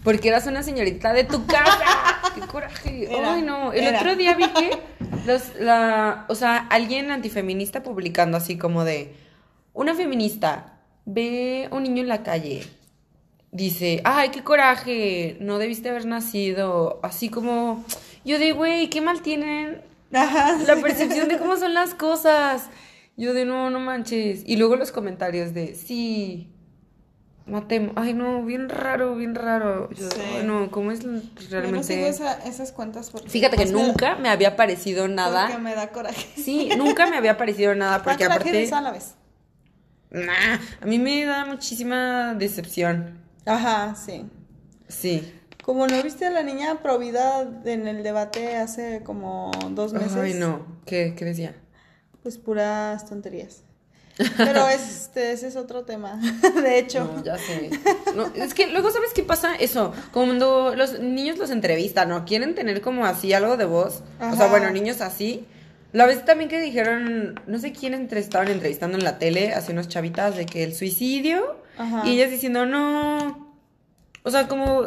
[0.04, 1.84] Porque eras una señorita de tu casa.
[2.36, 3.14] ¡Qué coraje!
[3.14, 3.74] Era, Ay, no.
[3.74, 4.00] El era.
[4.00, 4.80] otro día vi que
[5.28, 9.14] los, la, o sea, alguien antifeminista publicando así como de
[9.74, 12.64] una feminista ve un niño en la calle.
[13.52, 17.00] Dice, ay, qué coraje, no debiste haber nacido.
[17.04, 17.84] Así como,
[18.26, 20.58] yo de, güey, qué mal tienen Ajá.
[20.66, 22.70] la percepción de cómo son las cosas.
[23.16, 24.44] Yo de, no, no manches.
[24.46, 26.50] Y luego los comentarios de, sí,
[27.48, 27.94] matemos.
[27.96, 29.90] Ay, no, bien raro, bien raro.
[29.92, 30.20] Yo, Sí.
[30.40, 32.08] ay, no, ¿cómo es Yo no sigo realmente?
[32.10, 35.58] esa- esas cuentas porque Fíjate que me da- nunca me había parecido porque nada.
[35.58, 36.28] me da coraje.
[36.42, 38.70] Sí, nunca me había parecido nada porque aparte...
[38.72, 39.16] a la vez.
[40.10, 43.20] Nah, a mí me da muchísima decepción.
[43.46, 44.26] Ajá, sí.
[44.88, 45.34] Sí.
[45.64, 50.16] Como no viste a la niña provida en el debate hace como dos meses.
[50.16, 50.66] Ay, no.
[50.86, 51.56] ¿Qué, qué decía?
[52.24, 53.64] Pues puras tonterías.
[54.38, 56.20] Pero este, ese es otro tema.
[56.64, 57.04] De hecho.
[57.16, 57.70] No, ya sé.
[58.16, 59.56] No, es que luego, ¿sabes qué pasa?
[59.56, 62.26] Eso, cuando los niños los entrevistan, ¿no?
[62.26, 64.02] Quieren tener como así algo de voz.
[64.20, 64.48] O sea, Ajá.
[64.48, 65.46] bueno, niños así.
[65.94, 69.72] La vez también que dijeron, no sé quién entre- estaban entrevistando en la tele, hace
[69.72, 71.58] unos chavitas, de que el suicidio.
[71.78, 72.04] Ajá.
[72.06, 73.56] Y ellas diciendo, no.
[74.24, 74.84] O sea, como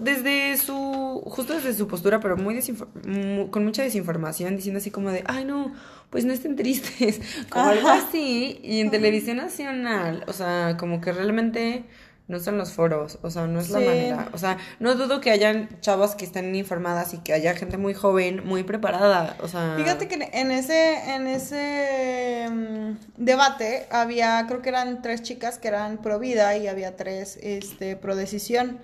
[0.00, 4.90] desde su, justo desde su postura, pero muy, desinfor- mu- con mucha desinformación, diciendo así
[4.90, 5.72] como de, ay no,
[6.12, 7.20] pues no estén tristes,
[7.50, 8.06] como algo Ajá.
[8.08, 11.84] así, y en televisión nacional, o sea, como que realmente
[12.28, 13.84] no son los foros, o sea, no es la Sí.
[13.86, 17.78] manera, o sea, no dudo que hayan chavas que estén informadas y que haya gente
[17.78, 19.74] muy joven, muy preparada, o sea...
[19.76, 25.68] Fíjate que en ese, en ese mm, debate había, creo que eran tres chicas que
[25.68, 28.78] eran pro vida y había tres este, pro decisión.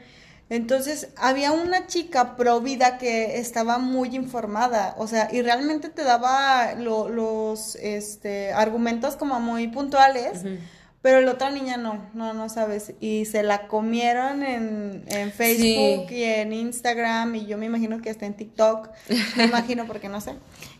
[0.50, 6.02] Entonces, había una chica pro vida que estaba muy informada, o sea, y realmente te
[6.04, 10.40] daba lo- los este, argumentos como muy puntuales.
[10.44, 10.56] Ujú.
[11.00, 12.92] Pero la otra niña no, no, no sabes.
[12.98, 16.14] Y se la comieron en, en Facebook Sí.
[16.16, 18.88] y en Instagram y yo me imagino que está en TikTok.
[19.36, 20.32] Me imagino porque no sé.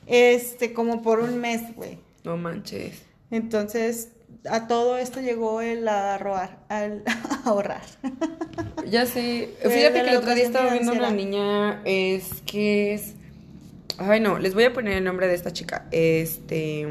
[0.07, 1.99] Este, como por un mes, güey.
[2.25, 2.95] No manches.
[3.31, 4.09] Entonces,
[4.51, 6.59] a todo esto llegó el ahorrar.
[6.69, 7.03] Al
[7.45, 7.83] ahorrar.
[8.87, 9.51] Ya sé.
[9.63, 13.15] Fíjate de que el otro día estaba viendo una niña, es que es...
[13.99, 15.87] Ay, no, les voy a poner el nombre de esta chica.
[15.91, 16.87] Este,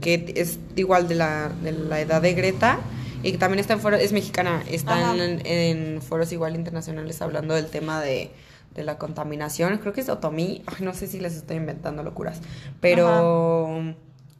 [0.00, 2.80] que es igual de la, de la edad de Greta
[3.22, 5.16] y que también está en foros, es mexicana, está Ajá.
[5.16, 8.30] en, en foros igual internacionales hablando del tema de,
[8.74, 9.78] de la contaminación.
[9.78, 10.62] Creo que es Otomí.
[10.66, 12.40] Ay, no sé si les estoy inventando locuras,
[12.80, 13.94] pero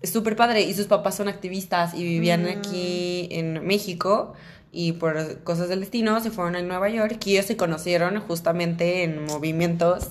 [0.04, 2.58] es súper padre y sus papás son activistas y vivían Mm.
[2.58, 4.34] aquí en México
[4.72, 9.02] y por cosas del destino se fueron a Nueva York y ellos se conocieron justamente
[9.04, 10.08] en movimientos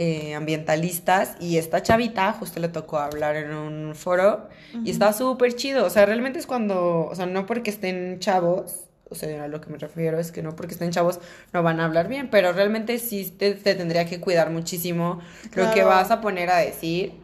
[0.00, 4.48] eh, ambientalistas y esta chavita justo le tocó hablar en un foro
[4.84, 8.84] y está súper chido, o sea, realmente es cuando, o sea, no porque estén chavos,
[9.10, 11.18] o sea, a lo que me refiero es que no porque estén chavos
[11.52, 15.20] no van a hablar bien, pero realmente sí te, te tendría que cuidar muchísimo
[15.54, 15.88] lo que Claro.
[15.88, 17.14] vas a poner a decir.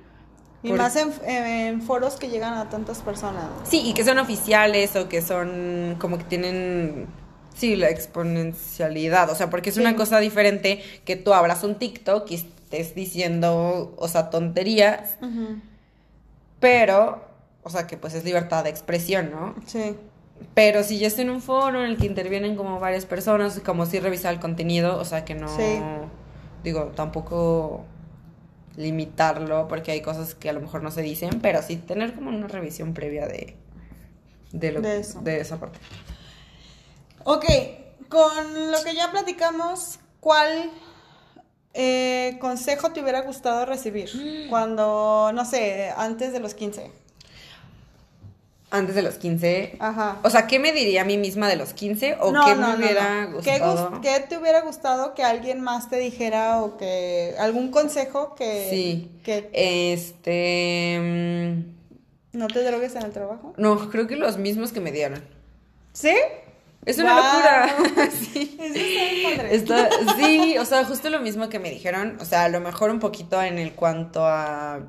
[0.65, 3.45] Y Por- más en, en foros que llegan a tantas personas.
[3.65, 7.07] Sí, y que son oficiales o que son como que tienen,
[7.55, 9.81] sí, la exponencialidad, o sea, porque es Sí.
[9.83, 15.61] una cosa diferente que tú abras un TikTok y estés diciendo, o sea, tonterías, Ujú.
[16.61, 17.23] pero,
[17.63, 19.55] o sea, que pues es libertad de expresión, ¿no?
[19.67, 19.95] Sí.
[20.55, 23.87] Pero si ya estoy en un foro en el que intervienen como varias personas, como
[23.87, 25.79] si revisar el contenido, o sea que no, Sí.
[26.65, 27.85] digo, tampoco
[28.77, 32.31] limitarlo porque hay cosas que a lo mejor no se dicen, pero sí tener como
[32.31, 33.57] una revisión previa de,
[34.53, 35.21] de, lo, De eso.
[35.21, 35.79] de esa parte.
[37.25, 37.45] Ok,
[38.09, 40.71] con lo que ya platicamos, ¿cuál
[41.73, 44.11] eh, consejo te hubiera gustado recibir
[44.51, 47.04] cuando, no sé, antes de los 15?
[48.71, 50.19] Antes de los 15, Ajá.
[50.25, 53.29] o sea, ¿qué me diría a mí misma de los 15 o qué me hubiera
[53.45, 53.91] ¿Qué, gustado?
[53.91, 58.67] gus- qué te hubiera gustado que alguien más te dijera o que algún consejo que,
[58.71, 59.13] Sí.
[59.23, 60.99] que Este,
[62.33, 63.55] mm, no te drogues en el trabajo?
[63.57, 65.23] no, creo que los mismos que me dieron.
[65.93, 66.15] ¿Sí?
[66.85, 67.33] Es una Guau.
[67.33, 67.77] locura.
[68.11, 68.57] sí.
[68.61, 69.55] Eso está padre.
[69.55, 72.91] Está- sí, o sea, justo lo mismo que me dijeron, o sea, a lo mejor
[72.91, 74.81] un poquito en el cuanto a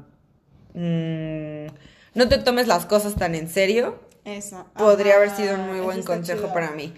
[0.73, 1.67] mm,
[2.15, 4.65] no te tomes las cosas tan en serio, Eso.
[4.75, 6.53] podría Ajá, haber sido un muy buen consejo chido.
[6.53, 6.93] para mí.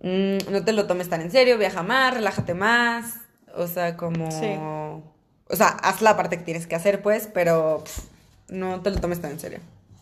[0.00, 3.14] Mm, no te lo tomes tan en serio, viaja más, relájate más,
[3.54, 4.54] o sea, como Sí.
[4.58, 8.04] o sea, haz la parte que tienes que hacer, pues, pero pff,
[8.48, 9.60] no te lo tomes tan en serio.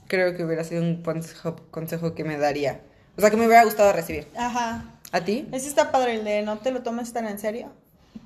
[0.08, 2.80] Creo que hubiera sido un consejo, consejo que me daría.
[3.16, 4.26] O sea, que me hubiera gustado recibir.
[4.36, 4.84] Ajá.
[5.12, 5.46] ¿A ti?
[5.52, 7.70] Ese está padre el de no te lo tomes tan en serio.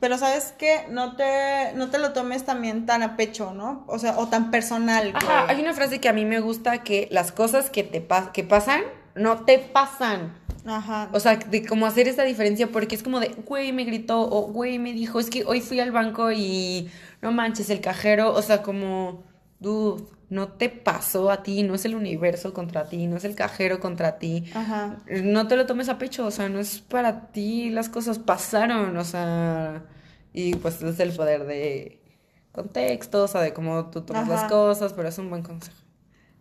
[0.05, 3.85] Pero sabes qué, no te, no te lo tomes también tan a pecho, ¿no?
[3.87, 5.13] O sea, o tan personal.
[5.15, 8.31] Ajá, hay una frase que a mí me gusta que las cosas que te pas-
[8.33, 8.83] que pasan
[9.15, 10.37] no te pasan.
[10.67, 11.09] Ajá.
[11.15, 14.43] O sea, de cómo hacer esa diferencia porque es como de, güey, me gritó o
[14.43, 16.91] güey, me dijo, es que hoy fui al banco y
[17.23, 19.23] no manches el cajero, o sea, como,
[19.59, 23.35] dude, no te pasó a ti, no es el universo contra ti, no es el
[23.35, 24.45] cajero contra ti.
[24.55, 24.99] Ajá.
[25.07, 28.97] No te lo tomes a pecho, o sea, no es para ti, las cosas pasaron,
[28.97, 29.85] o sea,
[30.33, 32.01] y pues es el poder de
[32.53, 34.49] contexto, o sea, de cómo tú tomas las Ajá.
[34.49, 35.77] cosas, pero es un buen consejo.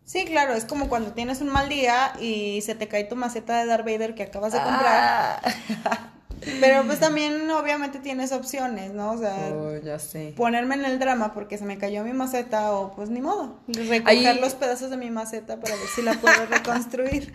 [0.05, 3.59] Sí, claro, es como cuando tienes un mal día y se te cae tu maceta
[3.59, 5.41] de Darth Vader que acabas de comprar.
[5.43, 6.09] Ah.
[6.59, 9.11] Pero pues también obviamente tienes opciones, ¿no?
[9.11, 10.33] O sea, Oh, ya sé.
[10.35, 13.59] ponerme en el drama porque se me cayó mi maceta o pues ni modo.
[13.67, 17.33] Recoger Ahí- los pedazos de mi maceta para ver si la puedo reconstruir.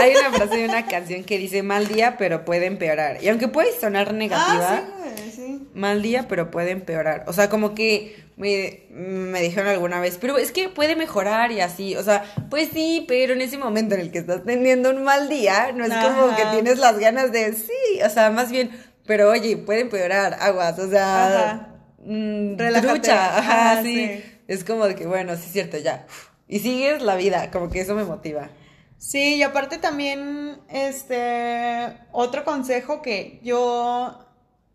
[0.00, 3.22] Hay una frase de una canción que dice mal día, pero puede empeorar.
[3.22, 5.68] Y aunque puede sonar negativa, Ah, sí, güey, sí.
[5.74, 7.24] mal día, pero puede empeorar.
[7.26, 11.60] O sea, como que me, me dijeron alguna vez, pero es que puede mejorar y
[11.60, 11.96] así.
[11.96, 15.28] O sea, pues sí, pero en ese momento en el que estás teniendo un mal
[15.28, 16.36] día, no es como Ajá.
[16.36, 18.02] que tienes las ganas de sí.
[18.04, 18.70] O sea, más bien,
[19.06, 20.78] pero oye, puede empeorar, aguas.
[20.78, 21.68] O sea, Ajá.
[22.04, 23.10] mm, Relájate.
[23.12, 23.38] ajá,
[23.72, 23.94] Ajá, sí.
[24.06, 24.24] sí.
[24.48, 26.06] Es como de que, bueno, sí es cierto, ya.
[26.48, 28.50] Y sigues la vida, como que eso me motiva.
[28.98, 34.18] Sí, y aparte también, este, otro consejo que yo,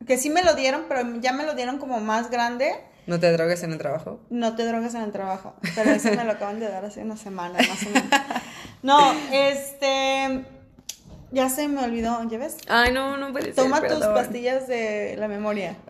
[0.08, 2.74] que sí me lo dieron, pero ya me lo dieron como más grande,
[3.10, 4.20] ¿No te drogues en el trabajo?
[4.30, 7.18] no te drogues en el trabajo, pero eso me lo acaban de dar hace una
[7.18, 8.10] semana más o menos.
[8.82, 10.46] No, este,
[11.32, 12.56] ya se me olvidó, ¿ya ves?
[12.70, 13.56] Ay, no, no puede ser.
[13.56, 15.76] Toma tus pastillas de la memoria.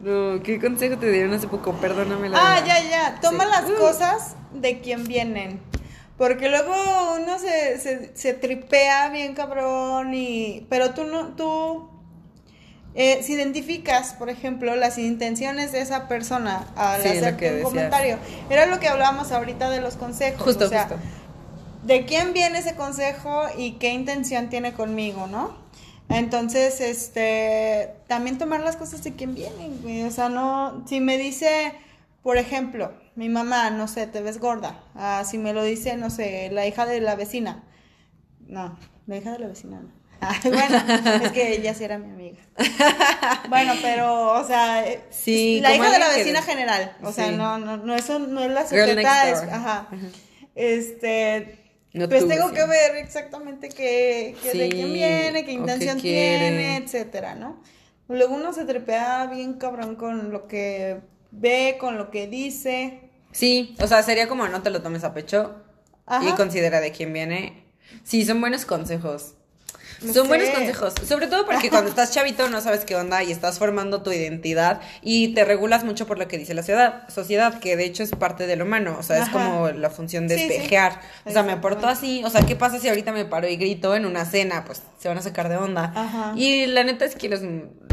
[0.00, 1.72] No, ¿qué consejo te dieron hace poco?
[1.74, 2.66] Perdóname la Ah, verdad.
[2.82, 3.20] ya, ya.
[3.20, 3.50] Toma Sí.
[3.50, 3.74] las Uh.
[3.76, 5.60] cosas de quien vienen.
[6.16, 6.72] Porque luego
[7.16, 10.66] uno se, se, se tripea bien cabrón y...
[10.70, 11.28] Pero tú no...
[11.34, 11.90] Tú...
[12.98, 18.18] eh, si identificas, por ejemplo, las intenciones de esa persona al Sí, que un comentario,
[18.48, 20.42] era lo que hablábamos ahorita de los consejos.
[20.42, 20.98] Justo, o sea, justo.
[21.84, 25.54] de quién viene ese consejo y qué intención tiene conmigo, ¿no?
[26.08, 30.06] Entonces, este, también tomar las cosas de quién vienen.
[30.06, 31.74] O sea, no, si me dice,
[32.22, 34.80] por ejemplo, mi mamá, no sé, te ves gorda.
[34.94, 37.62] Ah, si me lo dice, no sé, la hija de la vecina.
[38.46, 39.90] No, la hija de la vecina no.
[40.20, 42.38] Ah, bueno, es que ella sí era mi amiga.
[43.48, 46.96] Bueno, pero, o sea, eh, Sí, la hija de la que vecina general.
[47.02, 47.34] O sea, Sí.
[47.36, 49.88] no, no, no, eso no es la sujeta, es, ajá.
[50.54, 51.58] Este,
[51.92, 52.64] No pues tengo vecina.
[52.64, 57.62] que ver exactamente qué, qué- de Sí, quién viene, qué intención tiene, etcétera, ¿no?
[58.08, 61.00] Luego uno se trepea bien cabrón con lo que
[61.30, 63.00] ve, con lo que dice.
[63.32, 65.62] Sí, o sea, sería como no te lo tomes a pecho
[65.98, 66.36] y Ajá.
[66.36, 67.64] considera de quién viene.
[68.02, 69.34] Sí, son buenos consejos.
[70.02, 70.28] No Son sé.
[70.28, 74.02] buenos consejos, sobre todo porque cuando estás chavito no sabes qué onda y estás formando
[74.02, 77.84] tu identidad y te regulas mucho por lo que dice la ciudad, sociedad, que de
[77.84, 79.32] hecho es parte del humano, o sea, es Ajá.
[79.32, 80.52] como la función de Sí, sí.
[80.54, 81.00] espejear.
[81.24, 83.94] O sea, me porto así, o sea, ¿qué pasa si ahorita me paro y grito
[83.96, 84.64] en una cena?
[84.64, 85.92] Pues se van a sacar de onda.
[85.94, 86.32] Ajá.
[86.36, 87.40] Y la neta es que los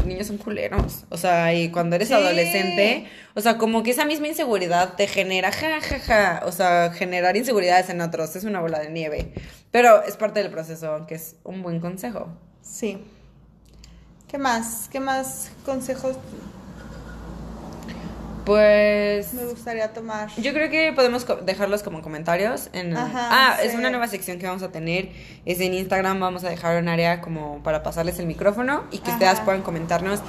[0.04, 2.14] niños son culeros, o sea, y cuando eres Sí.
[2.14, 6.92] adolescente, o sea, como que esa misma inseguridad te genera, ja, ja, ja, o sea,
[6.92, 9.32] generar inseguridades en otros, es una bola de nieve.
[9.74, 12.28] Pero es parte del proceso, aunque es un buen consejo.
[12.62, 13.02] Sí.
[14.28, 14.88] ¿Qué más?
[14.92, 16.16] ¿Qué más consejos?
[18.44, 20.28] Pues Me gustaría tomar.
[20.36, 23.76] yo creo que podemos dejarlos como comentarios en Ajá, Ah, es sí.
[23.76, 25.08] una nueva sección que vamos a tener.
[25.44, 29.10] Es en Instagram, vamos a dejar un área como para pasarles el micrófono y que
[29.10, 29.14] Ajá.
[29.14, 30.20] ustedes puedan comentarnos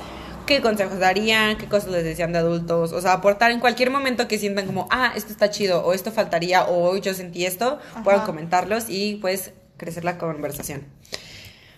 [0.45, 4.27] qué consejos darían, qué cosas les decían de adultos, o sea, aportar en cualquier momento
[4.27, 7.79] que sientan como, ah, esto está chido, o esto faltaría, o hoy yo sentí esto,
[7.91, 8.03] Ajá.
[8.03, 10.85] puedan comentarlos y pues crecer la conversación.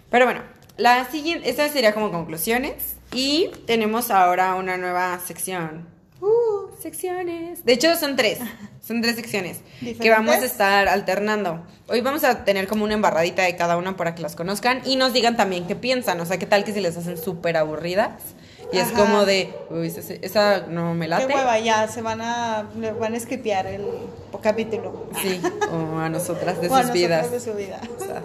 [0.09, 0.41] Pero bueno,
[0.77, 5.87] la siguiente, esta sería como conclusiones y tenemos ahora una nueva sección.
[6.21, 7.63] Uh, secciones.
[7.63, 8.39] De hecho, son tres.
[8.81, 10.51] Son tres secciones que vamos a ¿Diferentes?
[10.51, 11.65] estar alternando.
[11.89, 14.95] Hoy vamos a tener como una embarradita de cada una para que las conozcan y
[14.95, 16.19] nos digan también qué piensan.
[16.21, 18.11] O sea, qué tal que si les hacen súper aburridas.
[18.71, 18.95] Y es Ajá.
[18.97, 21.27] como de, uy, esa, esa no me late.
[21.27, 22.67] Qué hueva, ya se van a,
[22.99, 23.85] van a escribiar el
[24.41, 25.07] capítulo.
[25.21, 27.31] Sí, o a nosotras de O a sus nosotras vidas.
[27.31, 27.79] de su vida.
[27.97, 28.21] O sea,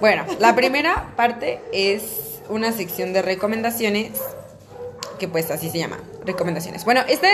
[0.00, 2.02] Bueno, la primera parte es
[2.48, 4.12] una sección de recomendaciones
[5.18, 6.84] que pues así se llama, recomendaciones.
[6.84, 7.28] Bueno, esta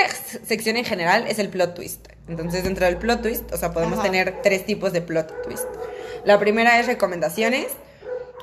[0.47, 2.07] sección en general es el plot twist.
[2.29, 4.05] Entonces, dentro del plot twist, o sea, podemos Ajá.
[4.05, 5.65] tener tres tipos de plot twist.
[6.25, 7.67] La primera es recomendaciones,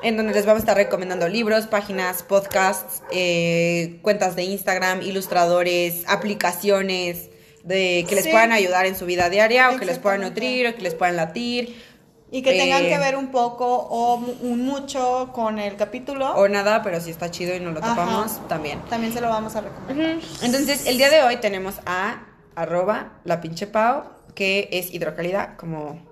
[0.04, 6.04] en donde les vamos a estar recomendando libros, páginas, podcasts, eh, cuentas de Instagram, ilustradores,
[6.08, 7.30] aplicaciones
[7.64, 8.32] de que les Sí.
[8.32, 11.16] puedan ayudar en su vida diaria o que les puedan nutrir o que les puedan
[11.18, 11.82] latir.
[12.32, 16.32] Y que tengan Eh, que ver un poco o un mucho con el capítulo.
[16.36, 17.90] O nada, pero si está chido y no lo Ajá.
[17.96, 18.80] topamos, también.
[18.90, 20.18] También se lo vamos a recomendar.
[20.18, 20.46] Ujú.
[20.46, 24.04] Entonces, el día de hoy tenemos a arroba la pinche pau,
[24.36, 26.08] que es hidrocálida, como.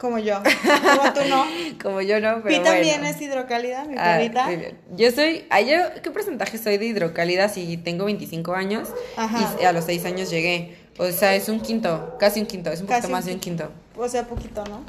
[0.00, 0.40] Como yo.
[0.42, 1.44] Como tú no.
[1.82, 3.14] Como yo no, pero Pi también bueno.
[3.14, 4.46] es hidrocálida, mi Ah, perrita.
[4.46, 4.78] muy bien.
[4.96, 9.56] Yo soy, ay, yo, ¿qué porcentaje soy de hidrocálida si tengo 25 años Ajá.
[9.60, 10.78] y a los 6 años llegué?
[10.98, 13.40] O sea, es un quinto, casi un quinto, es un Casi poquito más de un
[13.40, 13.70] quinto.
[13.96, 14.82] O sea, poquito, ¿no?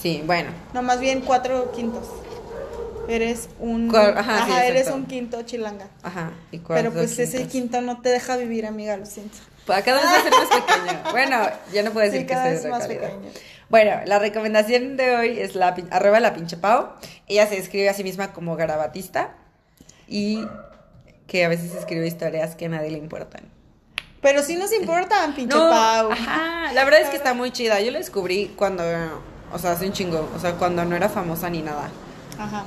[0.00, 0.50] Sí, bueno.
[0.74, 2.04] No, más bien cuatro quintos.
[3.08, 3.90] Eres un.
[3.90, 5.88] Cua- ajá, sí, eres un quinto chilanga.
[6.02, 6.32] Ajá.
[6.50, 7.52] ¿y cuál Pero pues ese quintos?
[7.52, 9.38] quinto no te deja vivir, amiga, lo siento.
[9.64, 11.10] Pues cada vez va a ser más pequeño.
[11.10, 11.40] Bueno,
[11.72, 13.30] ya no puedo decir Sí, que cada vez más pequeño.
[13.68, 16.88] Bueno, la recomendación de hoy es la arroba la pinche Pau.
[17.26, 19.34] Ella se describe a sí misma como garabatista
[20.06, 20.46] y
[21.26, 23.42] que a veces escribe historias que a nadie le importan.
[24.22, 26.12] Pero sí nos importan, pinche No, Pau.
[26.12, 27.80] Ajá, la verdad es que está muy chida.
[27.80, 28.82] Yo la descubrí cuando,
[29.52, 31.90] o sea, hace un chingo, o sea, cuando no era famosa ni nada.
[32.38, 32.64] Ajá.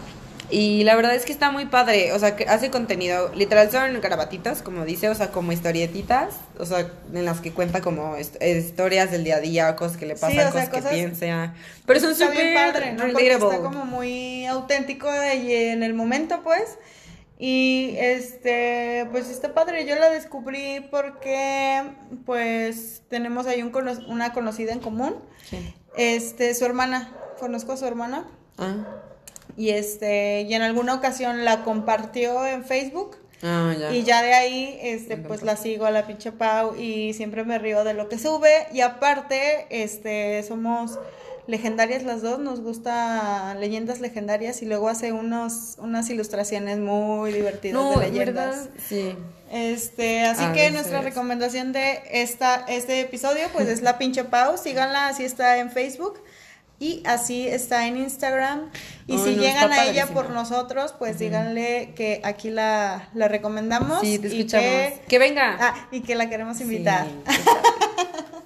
[0.52, 4.02] Y la verdad es que está muy padre, o sea, que hace contenido, literal son
[4.02, 8.42] garabatitas, como dice, o sea, como historietitas, o sea, en las que cuenta como hist-
[8.46, 10.96] historias del día a día, cosas que le Sí, pasan, o sea, cosas, cosas- que
[10.98, 11.54] piensa.
[11.86, 13.04] Pero son súper padre, ¿no?
[13.14, 15.08] Porque está como muy auténtico
[15.42, 16.78] y en el momento, pues.
[17.40, 19.86] Y este, pues está padre.
[19.88, 21.82] Yo la descubrí porque,
[22.26, 25.16] pues, tenemos ahí un cono- una conocida en común.
[25.50, 25.74] Sí.
[25.98, 27.12] Este, su hermana.
[27.40, 28.28] Conozco a su hermana.
[28.60, 28.86] Ah,
[29.58, 33.18] Y este, y en alguna ocasión la compartió en Facebook.
[33.44, 33.92] ah, ya.
[33.94, 35.46] Y ya de ahí, este, Me pues encanta.
[35.62, 38.68] la sigo a la pinche Pau y siempre me río de lo que sube.
[38.74, 41.00] Y aparte, este, somos
[41.48, 47.74] legendarias las dos, nos gusta leyendas legendarias y luego hace unos, unas ilustraciones muy divertidas
[47.82, 48.56] No, de en leyendas.
[48.56, 49.16] verdad, sí.
[49.52, 50.74] Este, así A que veces.
[50.74, 55.72] nuestra recomendación de esta, este episodio, pues es la pinche Pau, síganla, así está en
[55.72, 56.22] Facebook.
[56.82, 58.72] Y así está en Instagram.
[59.06, 63.28] Y Ay, si no, llegan a ella por nosotros, pues díganle que aquí la, la
[63.28, 64.02] recomendamos.
[64.02, 64.66] Sí, te y escuchamos.
[64.68, 65.58] que- Que, venga.
[65.60, 67.08] ah, y que la queremos Sí, invitar.
[67.24, 67.40] padre.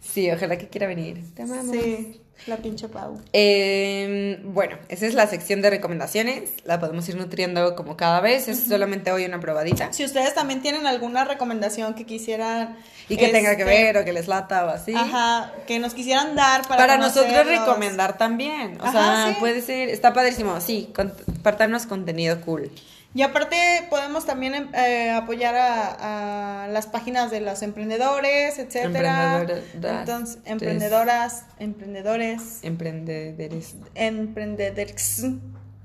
[0.00, 1.24] Sí, ojalá que quiera venir.
[1.34, 1.74] Te amamos.
[1.74, 3.20] Sí, la pinche Pau.
[3.32, 6.50] Eh, bueno, esa es la sección de recomendaciones.
[6.64, 8.48] La podemos ir nutriendo como cada vez.
[8.48, 9.92] Es solamente hoy una probadita.
[9.92, 12.76] Si ustedes también tienen alguna recomendación que quisieran.
[13.08, 14.94] Y que tenga que este, ver o que les lata o así.
[14.94, 18.78] Ajá, que nos quisieran dar para, Para, nosotros recomendar también.
[18.80, 19.36] O Ajá, sea, sí.
[19.40, 19.88] puede ser.
[19.88, 20.60] Está padrísimo.
[20.60, 22.70] Sí, compartarnos contenido cool.
[23.14, 29.40] Y aparte podemos también em, eh, apoyar a, a las páginas de los emprendedores, etcétera.
[29.40, 30.00] Emprendedoras.
[30.00, 33.74] Entonces, emprendedoras, emprendedores, Emprendedores.
[33.94, 35.24] emprendedores.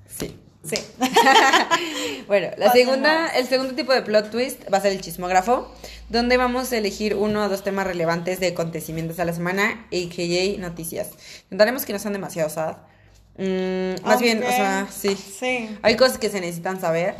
[0.07, 0.39] Sí.
[0.63, 0.75] Sí.
[2.27, 5.73] Bueno, la segunda, el segundo tipo de plot twist va a ser el chismógrafo,
[6.09, 10.59] donde vamos a elegir uno o dos temas relevantes de acontecimientos a la semana, a.k.a.
[10.59, 11.09] noticias.
[11.45, 12.75] Intentaremos que no sean demasiado sad.
[13.37, 15.15] Mm, más bien, o sea, sí.
[15.15, 15.77] Sí.
[15.81, 17.15] Hay cosas que se necesitan saber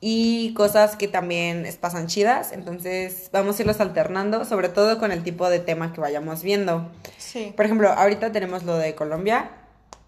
[0.00, 5.22] y cosas que también pasan chidas, entonces vamos a irlos alternando, sobre todo con el
[5.22, 6.90] tipo de tema que vayamos viendo.
[7.18, 7.52] Sí.
[7.56, 9.50] Por ejemplo, ahorita tenemos lo de Colombia,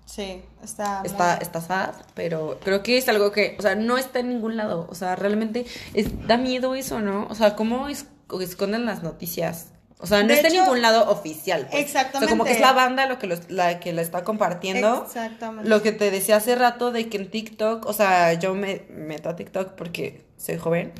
[0.04, 0.42] Sí.
[0.62, 1.02] Está.
[1.04, 4.56] está, está sad, pero creo que es algo que, o sea, no está en ningún
[4.56, 4.86] lado.
[4.88, 7.26] O sea, realmente es, da miedo eso, ¿no?
[7.28, 8.06] O sea, ¿cómo es-
[8.40, 9.68] esconden las noticias?
[9.98, 11.66] O sea, no De está en ningún lado oficial.
[11.70, 11.82] pues.
[11.82, 12.18] Exactamente.
[12.18, 15.04] O sea, como que es la banda lo que los- la que la está compartiendo.
[15.06, 15.68] Exactamente.
[15.70, 19.30] Lo que te decía hace rato de que en TikTok, o sea, yo me meto
[19.30, 20.92] a TikTok porque soy joven.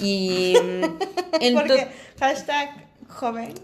[0.00, 0.84] Y mm,
[1.40, 1.88] en, Porque
[2.20, 2.70] hashtag
[3.08, 3.54] joven.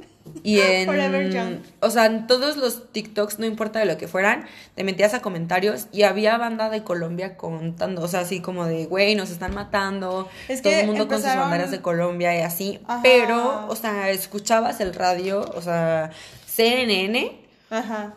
[0.44, 1.58] Y en Forever young.
[1.80, 5.20] o sea, en todos los TikToks, no importa de lo que fueran, te metías a
[5.22, 9.54] comentarios y había banda de Colombia contando, o sea, así como de, güey, nos están
[9.54, 13.00] matando, Es todo el mundo con sus empezaron- banderas de Colombia y así, Ajá.
[13.02, 16.10] pero, o sea, escuchabas el radio, o sea,
[16.46, 17.32] CNN,
[17.70, 18.14] Ajá.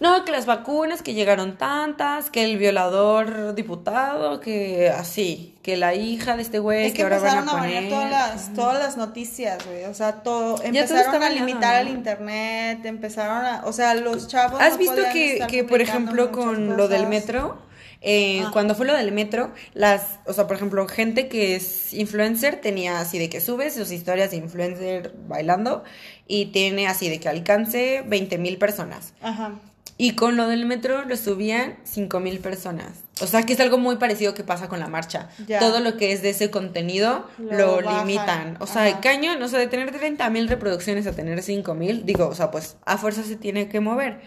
[0.00, 5.94] No, que las vacunas, que llegaron tantas, que el violador diputado, que así, que la
[5.94, 7.88] hija de este güey, Es que, que ahora van empezaron a a poner.
[7.90, 9.84] todas las, todas las noticias, güey.
[9.84, 10.54] O sea, todo.
[10.54, 13.62] todo Empezaron está a limitar el internet, empezaron a.
[13.66, 14.60] O sea, los chavos.
[14.60, 17.10] ¿Has no visto que, que, por ejemplo, con lo del cosas?
[17.10, 17.58] metro,
[18.00, 18.50] eh, Ah.
[18.54, 23.00] cuando fue lo del metro, las, o sea, por ejemplo, gente que es influencer tenía
[23.00, 25.84] así de que sube sus historias de influencer bailando
[26.26, 29.12] y tiene así de que alcance 20 mil personas.
[29.20, 29.52] Ajá.
[30.00, 33.04] Y con lo del metro lo subían 5 mil personas.
[33.20, 35.28] O sea, que es algo muy parecido que pasa con la marcha.
[35.46, 35.58] Ya.
[35.58, 38.56] Todo lo que es de ese contenido Lo lo, limitan.
[38.60, 39.02] O sea, Ajá.
[39.02, 42.50] cañón, o sea, de tener 30 mil reproducciones a tener 5 mil, digo, o sea,
[42.50, 44.22] pues a fuerza se tiene que mover.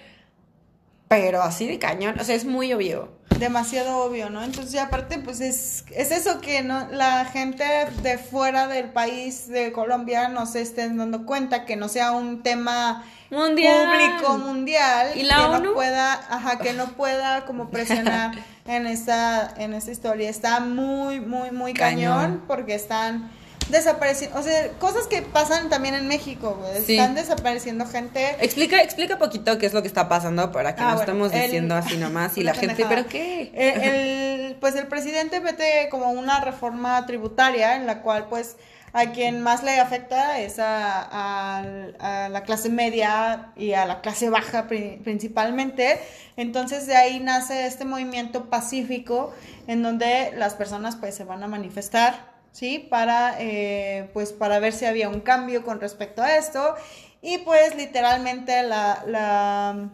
[1.21, 3.09] Pero así de cañón, o sea, es muy obvio.
[3.39, 4.43] demasiado obvio, ¿no?
[4.43, 7.63] Entonces, y aparte, pues es, es eso que no la gente
[8.01, 12.43] de fuera del país de Colombia no se estén dando cuenta, que no sea un
[12.43, 13.87] tema Mundial.
[13.87, 15.63] público mundial, ¿Y la que ONU?
[15.69, 18.31] no pueda, ajá, que no pueda como presionar
[18.67, 20.29] en esta, en esta historia.
[20.29, 22.43] Está muy, muy, muy cañón, Cañón.
[22.47, 23.31] porque están
[23.69, 26.83] desapareciendo, o sea, cosas que pasan también en México, güey.
[26.85, 26.93] Sí.
[26.97, 28.35] Están desapareciendo gente.
[28.39, 31.33] Explica, explica poquito qué es lo que está pasando para que Ah, no bueno, estemos
[31.33, 32.85] el- diciendo así nomás y la gente.
[32.87, 33.51] ¿pero qué?
[33.53, 38.57] Eh, el, pues el presidente mete como una reforma tributaria en la cual pues
[38.95, 44.01] a quien más le afecta es a, al- a la clase media y a la
[44.01, 45.99] clase baja pri- principalmente.
[46.37, 49.33] Entonces de ahí nace este movimiento pacífico
[49.67, 52.79] en donde las personas pues se van a manifestar, ¿sí?
[52.89, 56.75] Para, eh, pues para ver si había un cambio con respecto a esto.
[57.21, 59.89] Y pues literalmente la, la,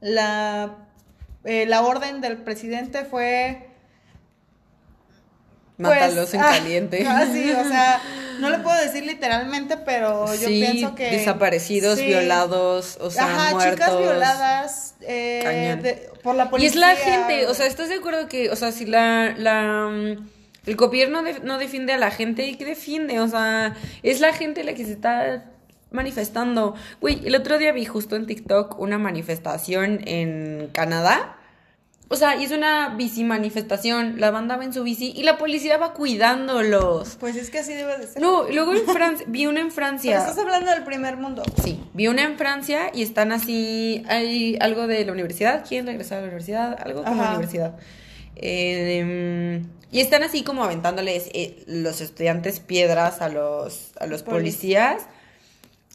[0.00, 0.76] la,
[1.44, 3.68] eh, la orden del presidente fue...
[5.76, 7.06] pues, Mátalos en ah, caliente.
[7.08, 8.00] ah, sí, o sea,
[8.40, 11.10] no le puedo decir literalmente, pero yo sí, pienso que...
[11.10, 12.06] desaparecidos, sí.
[12.06, 13.72] violados, o sea, Ajá, muertos.
[13.74, 16.70] chicas violadas eh, de- por la Y policía.
[16.70, 20.28] es la gente, o sea, ¿estás de acuerdo que, o sea, si la, la, mm,
[20.66, 23.20] el gobierno de- no defiende a la gente, ¿y qué defiende?
[23.20, 25.44] O sea, es la gente la que se está
[25.90, 26.74] manifestando.
[27.00, 31.36] Güey, el otro día vi justo en TikTok una manifestación en Canadá.
[32.08, 34.20] O sea, es una bici manifestación.
[34.20, 37.16] La banda va en su bici y la policía va cuidándolos.
[37.18, 38.20] Pues es que así debe de ser.
[38.20, 40.18] No, luego en Francia, vi una en Pero Francia.
[40.18, 41.42] estás hablando del primer mundo.
[41.62, 46.18] Sí, vi una en Francia y están así, hay algo de la universidad, ¿quién regresar
[46.18, 46.76] a la universidad?
[46.84, 47.74] Algo con la universidad.
[48.36, 54.38] Eh, y están así como aventándoles eh, los estudiantes piedras a los, a los Poli.
[54.38, 55.02] policías.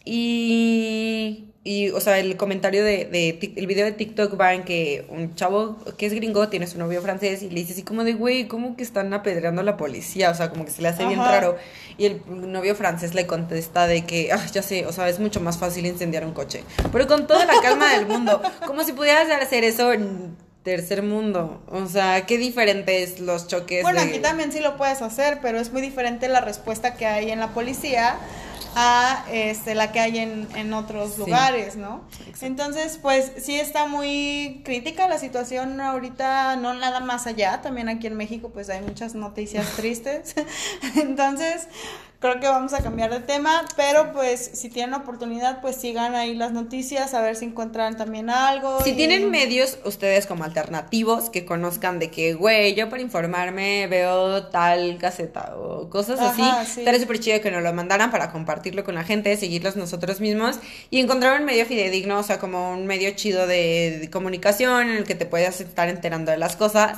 [0.06, 5.06] Y, y, o sea, el comentario de, de el video de TikTok va en que
[5.10, 8.14] un chavo que es gringo tiene su novio francés y le dice así como de,
[8.14, 10.32] güey, ¿cómo que están apedreando a la policía?
[10.32, 11.32] O sea, como que se le hace bien Ajá.
[11.32, 11.58] raro.
[11.98, 15.42] Y el novio francés le contesta de que, ah, ya sé, o sea, es mucho
[15.42, 16.64] más fácil incendiar un coche.
[16.92, 18.42] Pero con toda la calma del mundo.
[18.66, 21.62] Como si pudieras hacer eso en tercer mundo.
[21.68, 23.84] O sea, qué diferentes los choques.
[23.84, 27.06] Bueno, de- aquí también sí lo puedes hacer, pero es muy diferente la respuesta que
[27.06, 28.18] hay en la policía
[28.76, 31.20] a este, la que hay en, en otros Sí.
[31.22, 32.04] lugares, ¿no?
[32.20, 32.46] Exacto.
[32.46, 38.06] Entonces, pues sí está muy crítica la situación ahorita, no nada más allá, también aquí
[38.06, 40.36] en México pues hay muchas noticias tristes.
[40.96, 41.68] Entonces,
[42.20, 46.36] creo que vamos a cambiar de tema, pero pues si tienen oportunidad, pues sigan ahí
[46.36, 48.84] las noticias, a ver si encuentran también algo.
[48.84, 53.88] Si y- tienen medios ustedes como alternativos que conozcan de que, güey, yo para informarme
[53.88, 56.80] veo tal caseta o cosas Ajá, así, sí.
[56.82, 60.60] estaría súper chido que nos lo mandaran para compartirlo con la gente, seguirlos nosotros mismos
[60.90, 64.98] y encontrar un medio fidedigno, o sea, como un medio chido de, de comunicación en
[64.98, 66.98] el que te puedas estar enterando de las cosas.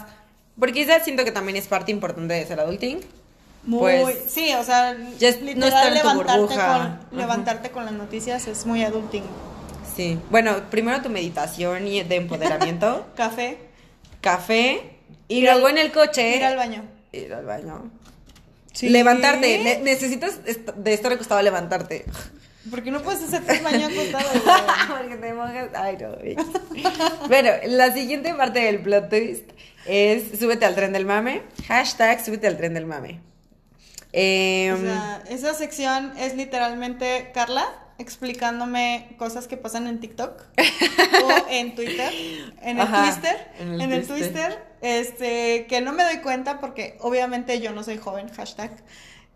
[0.59, 2.99] Porque ya siento que también es parte importante de ser adulting.
[3.63, 6.55] Muy, pues, sí, o sea, ya es- no literal estar en tu levantarte,
[7.09, 9.23] con, levantarte con las noticias es muy adulting.
[9.95, 10.17] Sí.
[10.29, 13.57] Bueno, primero tu meditación y de empoderamiento, Café,
[14.21, 14.95] café
[15.27, 16.83] y Ir luego al- en el coche ir al baño.
[17.11, 17.91] ir al baño.
[18.73, 18.89] Sí.
[18.89, 19.59] Levantarte.
[19.63, 22.05] Ne- necesitas est- de estar acostado levantarte.
[22.69, 24.29] ¿Por qué no puedes hacerte el baño acostado?
[24.97, 25.69] Porque te mojas.
[25.75, 27.27] Ay, no.
[27.27, 29.49] bueno, la siguiente parte del plot twist
[29.85, 31.41] es súbete al tren del mame.
[31.67, 33.19] Hashtag súbete al tren del mame.
[34.13, 37.65] Em, O sea, esa sección es literalmente Carla
[37.97, 40.41] explicándome cosas que pasan en TikTok
[41.23, 42.11] o en Twitter,
[42.61, 44.31] en el Ajá, Twister, en el en el Twister.
[44.33, 48.71] Twister, este, que no me doy cuenta porque obviamente yo no soy joven, hashtag.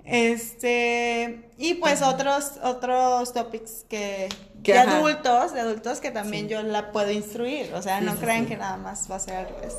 [0.03, 4.29] Este, y pues otros, otros topics que,
[4.63, 4.97] Que, de ajá.
[4.97, 6.51] adultos, de adultos que también Sí.
[6.53, 9.19] yo la puedo instruir, o sea, Sí, no sí, crean que nada más va a
[9.19, 9.75] ser, pues,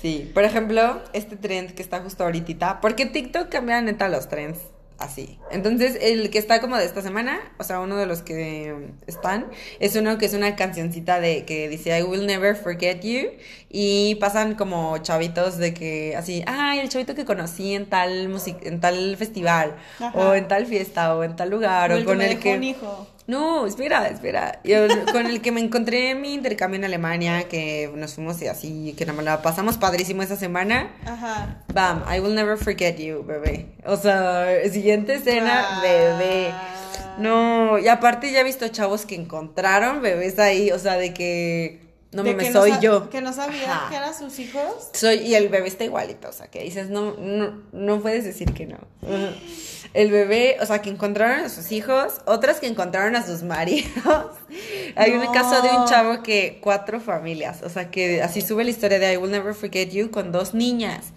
[0.00, 4.58] Sí, por ejemplo, este trend que está justo ahorita, porque TikTok cambia neta los trends
[5.02, 5.38] así.
[5.50, 8.74] Entonces, el que está como de esta semana, o sea, uno de los que
[9.06, 9.46] están,
[9.80, 13.30] es uno que es una cancioncita de que dice I will never forget you
[13.68, 18.56] y pasan como chavitos de que así, ay, el chavito que conocí en tal music
[18.62, 20.18] en tal festival Ajá.
[20.18, 22.30] o en tal fiesta o en tal lugar o o, el que con me el
[22.30, 23.06] dejó que un hijo.
[23.26, 24.60] No, espera, espera.
[24.64, 28.40] Y el- con el que me encontré en mi intercambio en Alemania, que nos fuimos
[28.42, 30.90] y así, que nos la pasamos padrísimo esa semana.
[31.06, 31.62] Ajá.
[31.72, 33.66] Bam, I will never forget you, bebé.
[33.86, 35.82] O sea, siguiente escena, Wow.
[35.82, 36.52] bebé.
[37.18, 41.80] No, y aparte ya he visto chavos que encontraron bebés ahí, o sea, de que
[42.10, 43.08] no me que soy yo.
[43.10, 43.90] Que no sabían Ajá.
[43.90, 44.90] que eran sus hijos.
[44.94, 48.52] Soy, y el bebé está igualito, o sea, que dices, no, no, no puedes decir
[48.52, 48.78] que no.
[49.94, 53.92] El bebé, o sea, que encontraron a sus hijos, otras que encontraron a sus maridos.
[54.96, 55.32] Hay un No.
[55.32, 59.12] caso de un chavo que cuatro familias, o sea, que así sube la historia de
[59.12, 61.12] I Will Never Forget You con dos niñas.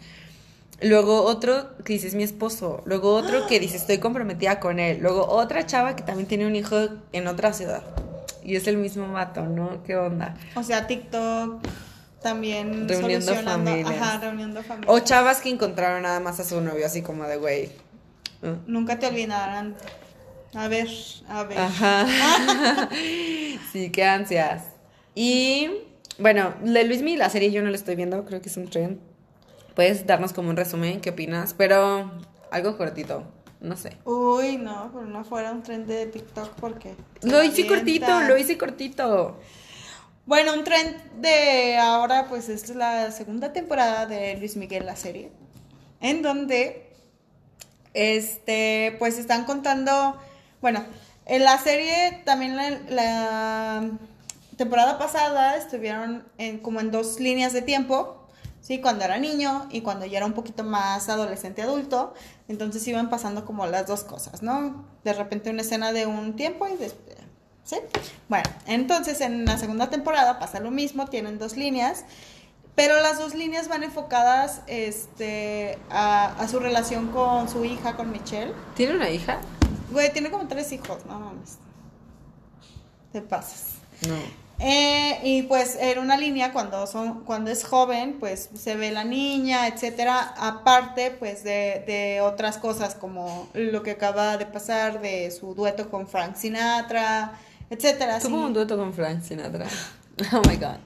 [0.82, 2.82] Luego otro que dice es mi esposo.
[2.86, 5.00] Luego otro que dice estoy comprometida con él.
[5.02, 6.76] Luego otra chava que también tiene un hijo
[7.14, 7.82] en otra ciudad.
[8.44, 9.82] Y es el mismo vato, ¿no?
[9.84, 10.36] ¿Qué onda?
[10.56, 11.62] O sea, TikTok
[12.22, 13.90] también Reuniendo familias.
[14.02, 14.94] ajá, reuniendo familias.
[14.94, 17.72] O chavas que encontraron nada más a su novio, así como de güey.
[18.46, 19.76] Uh, Nunca te olvidarán.
[20.54, 20.88] A ver,
[21.28, 21.58] a ver.
[21.58, 22.90] Ajá.
[23.72, 24.64] sí, qué ansias.
[25.14, 25.70] Y
[26.18, 29.00] bueno, de Luismi, la serie yo no la estoy viendo, creo que es un trend.
[29.76, 31.54] Puedes darnos como un resumen, ¿qué opinas?
[31.54, 32.12] Pero
[32.52, 33.24] algo cortito,
[33.60, 33.98] no sé.
[34.06, 36.96] Uy, no, pero no fuera un tren de TikTok porque.
[37.22, 39.38] Lo hice cortito, lo hice cortito.
[40.26, 45.32] Bueno, un tren de ahora, pues es la segunda temporada de Luis Miguel, la serie.
[46.00, 46.85] En donde,
[47.96, 50.20] este, pues están contando.
[50.62, 50.86] Bueno,
[51.26, 53.90] en la serie también la, la
[54.58, 58.22] temporada pasada estuvieron en, como en dos líneas de tiempo.
[58.62, 62.16] Sí, cuando era niño y cuando ya era un poquito más adolescente adulto,
[62.48, 64.88] entonces iban pasando como las dos cosas, ¿no?
[65.04, 67.16] De repente una escena de un tiempo y después,
[67.64, 67.78] ¿sí?
[68.28, 72.06] Bueno, entonces en la segunda temporada pasa lo mismo, tienen dos líneas,
[72.76, 78.12] pero las dos líneas van enfocadas este, a, a su relación con su hija, con
[78.12, 78.54] Michelle.
[78.76, 79.40] ¿Tiene una hija?
[79.92, 81.58] Güey, tiene como tres hijos, no mames.
[83.14, 83.76] Te pasas.
[84.08, 84.16] No.
[84.60, 89.04] Eh, y pues en una línea cuando son cuando es joven pues se ve la
[89.04, 95.30] niña etcétera aparte pues de, de otras cosas como lo que acaba de pasar de
[95.32, 97.34] su dueto con Frank Sinatra
[97.70, 98.44] etcétera Tuvo sí.
[98.46, 99.66] un dueto con Frank Sinatra.
[100.34, 100.78] Oh my god.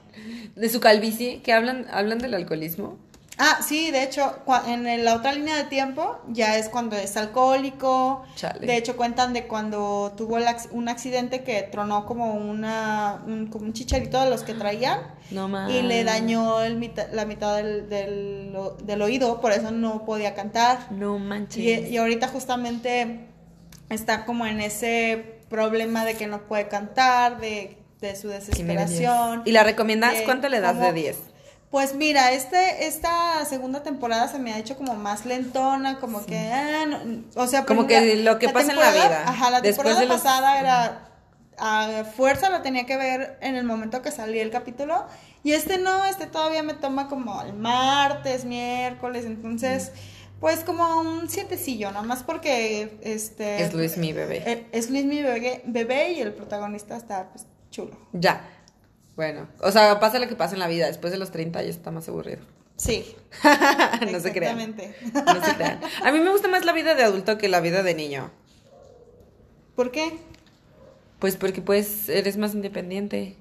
[0.56, 2.98] De su calvicie, que hablan, hablan del alcoholismo.
[3.38, 4.22] ah sí de hecho
[4.66, 8.66] en la otra línea de tiempo ya es cuando es alcohólico Chale.
[8.66, 10.36] de hecho cuentan de cuando tuvo
[10.72, 14.98] un accidente que tronó como una un, como un chicharito de los que traían
[15.30, 15.70] No más.
[15.70, 18.52] y le dañó el mita- la mitad del, del,
[18.84, 20.90] del oído, por eso no podía cantar.
[20.92, 21.56] No manches.
[21.64, 23.20] Y, y ahorita justamente
[23.88, 29.42] está como en ese problema de que no puede cantar, de, de su desesperación.
[29.44, 30.14] ¿Y la recomiendas?
[30.14, 31.16] de ¿Cuánto le das cómo- de 10?
[31.70, 36.36] Pues mira, este, esta segunda temporada se me ha hecho como más lentona, como que,
[36.36, 39.22] ah, no, o sea, Como por que lo que pasa en la vida.
[39.24, 41.06] Ajá, la Después temporada de los- pasada era
[41.58, 45.04] a fuerza la tenía que ver en el momento que salía el capítulo
[45.44, 49.92] y este no, este todavía me toma como el martes, miércoles, entonces
[50.40, 54.42] pues como un sietecillo, nomás porque este Es Luis mi bebé.
[54.50, 57.96] eh, es Luis mi bebé, bebé y el protagonista está pues chulo.
[58.12, 58.48] Ya.
[59.16, 60.86] Bueno, o sea, pasa lo que pasa en la vida.
[60.86, 62.40] Después de los 30 ya está más aburrido.
[62.76, 63.14] Sí.
[64.12, 64.58] no se crean.
[64.58, 64.94] exactamente.
[65.12, 65.80] No se crean.
[66.02, 68.30] A mí me gusta más la vida de adulto que la vida de niño.
[69.76, 70.18] ¿Por qué?
[71.18, 73.36] Pues porque pues eres más independiente.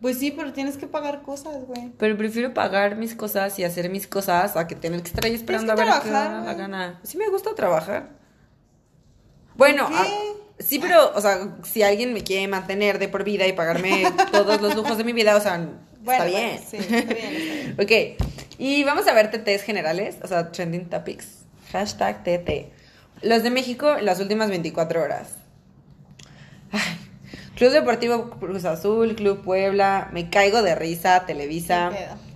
[0.00, 1.90] Pues sí, pero tienes que pagar cosas, güey.
[1.98, 5.34] Pero prefiero pagar mis cosas y hacer mis cosas a que tener que estar ahí
[5.34, 7.00] esperando a ver que qué trabajar, da la gana.
[7.02, 8.10] Sí me gusta trabajar.
[9.56, 10.06] Bueno, a-
[10.58, 14.60] sí, pero, o sea, si alguien me quiere mantener de por vida y pagarme todos
[14.60, 15.56] los lujos de mi vida, o sea,
[16.02, 16.60] Bueno, está bien.
[16.60, 18.16] bueno, sí, está bien, está bien.
[18.16, 18.24] ok,
[18.58, 21.26] y vamos a ver TTs generales, o sea, trending topics.
[21.72, 22.70] Hashtag TT.
[23.22, 25.30] Los de México en las últimas 24 horas.
[26.70, 26.80] Ay,
[27.56, 31.90] Club Deportivo Cruz Azul, Club Puebla, Me Caigo de Risa, Televisa.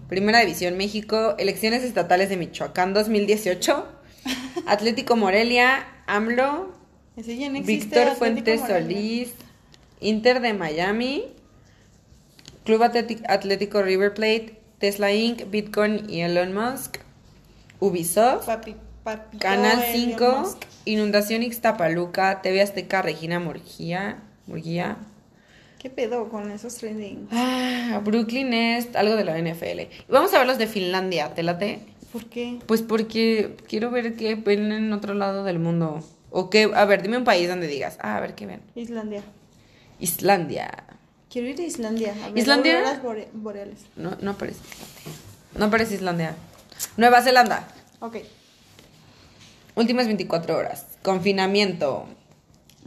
[0.09, 3.87] Primera División México, Elecciones Estatales de Michoacán 2018,
[4.66, 6.73] Atlético Morelia, AMLO,
[7.19, 8.61] Ese ya no Víctor Fuentes.
[8.61, 9.33] Solís,
[9.99, 11.25] Inter de Miami,
[12.64, 16.99] Club Atlético River Plate, Tesla Inc., Bitcoin y Elon Musk,
[17.81, 20.59] Ubisoft, Papi, papito Canal Elon 5, Musk.
[20.85, 24.99] Inundación Ixtapaluca, TV Azteca Regina Murguía, Murguía,
[25.81, 27.27] ¿Qué pedo con esos trending?
[27.33, 29.91] ah, Brooklyn Nest, algo de la NFL.
[30.09, 31.81] Vamos a ver los de Finlandia, ¿te late?
[32.12, 32.61] ¿Por qué?
[32.66, 36.05] Pues porque quiero ver qué ven en otro lado del mundo.
[36.31, 38.61] O qué, a ver, dime un país donde digas, ah, a ver qué ven.
[38.74, 39.22] Islandia.
[40.01, 40.85] Islandia.
[41.31, 42.14] Quiero ir a Islandia.
[42.24, 43.01] A ver ¿Islandia?
[43.03, 43.81] bore- boreales.
[43.97, 45.14] No, no aparece Islandia.
[45.59, 46.37] No aparece Islandia.
[46.97, 47.66] Nueva Zelanda.
[48.01, 48.16] Ok.
[49.74, 50.87] Últimas 24 horas.
[51.03, 52.07] Confinamiento.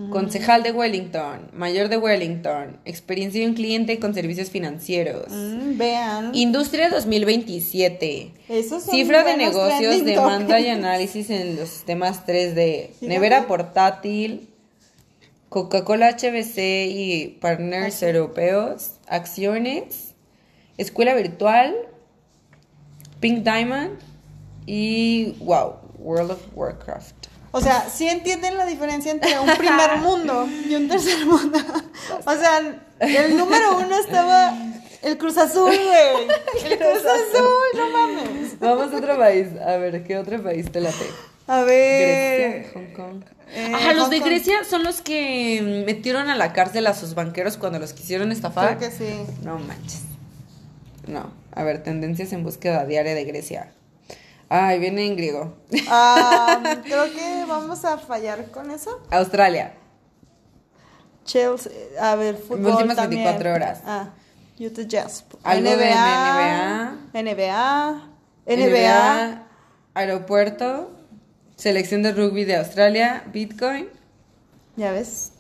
[0.09, 1.49] Concejal de Wellington.
[1.53, 2.79] Mayor de Wellington.
[2.85, 5.27] Experiencia de un cliente con servicios financieros.
[5.29, 6.35] Mm, vean.
[6.35, 8.33] Industria 2027.
[8.49, 10.77] Esos son Cifra de negocios, demanda y topics.
[10.77, 12.87] análisis en los sistemas 3D.
[12.87, 13.07] Fíjate.
[13.07, 14.47] Nevera portátil.
[15.49, 16.57] Coca-Cola HBC
[16.89, 18.93] y partners europeos.
[19.07, 20.13] Acciones.
[20.77, 21.75] Escuela virtual.
[23.19, 23.99] Pink Diamond.
[24.65, 27.27] Y wow, World of Warcraft.
[27.53, 31.59] O sea, sí entienden la diferencia entre un primer mundo y un tercer mundo.
[32.25, 32.59] O sea,
[32.99, 34.53] el número uno estaba
[35.01, 36.27] el Cruz Azul, güey.
[36.71, 38.59] El Cruz Azul, no mames.
[38.59, 39.47] Vamos a otro país.
[39.65, 41.05] A ver, ¿qué otro país te late?
[41.47, 42.61] A ver.
[42.61, 43.23] Grecia, Hong Kong.
[43.53, 44.29] eh, Ajá, los de Hong Kong.
[44.31, 48.77] Grecia son los que metieron a la cárcel a sus banqueros cuando los quisieron estafar.
[48.77, 49.13] Creo que sí.
[49.43, 50.01] No manches.
[51.07, 51.31] No.
[51.53, 53.73] A ver, tendencias en búsqueda diaria de Grecia.
[54.53, 55.55] Ay, viene en griego.
[55.87, 59.01] Ah, creo que vamos a fallar con eso.
[59.09, 59.73] Australia.
[61.23, 61.71] Chelsea,
[62.01, 63.23] a ver, fútbol Últimas también.
[63.23, 63.81] 24 horas.
[63.85, 64.09] Ah,
[64.59, 65.23] Utah Jazz.
[65.43, 68.01] Algo de NBA, NBA,
[68.45, 69.43] NBA,
[69.93, 70.91] Aeropuerto.
[71.55, 73.23] Selección de rugby de Australia.
[73.31, 73.87] Bitcoin.
[74.75, 75.31] ya ves.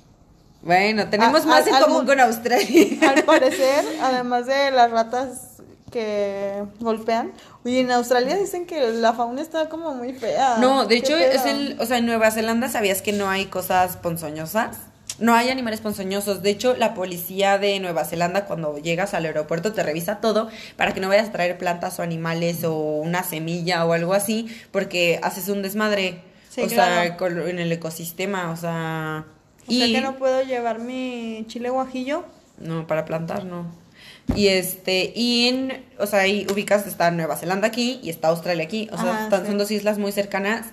[0.61, 3.09] Bueno, tenemos Ah, más ah, en algún- común con Australia.
[3.15, 5.50] Al parecer, además de las ratas
[5.91, 7.33] que golpean,
[7.63, 10.57] oye, en Australia dicen que la fauna está como muy fea.
[10.59, 13.45] No, de ¿Qué hecho, es el, o sea, en Nueva Zelanda sabías que no hay
[13.45, 14.77] cosas ponzoñosas.
[15.19, 16.41] No hay animales ponzoñosos.
[16.41, 20.93] De hecho, la policía de Nueva Zelanda, cuando llegas al aeropuerto, te revisa todo para
[20.93, 25.19] que no vayas a traer plantas o animales o una semilla o algo así, porque
[25.21, 26.23] haces un desmadre.
[26.49, 27.17] Sí, o sea, claro.
[27.17, 29.25] con- en el ecosistema, o sea.
[29.67, 32.23] O sea que no puedo llevar mi chile guajillo.
[32.57, 33.65] No, para plantar no.
[34.35, 38.63] Y este, y en, o sea, ahí ubicas, está Nueva Zelanda aquí y está Australia
[38.63, 38.89] aquí.
[38.91, 39.47] O sea, Ajá, están- sí.
[39.47, 40.67] son dos islas muy cercanas.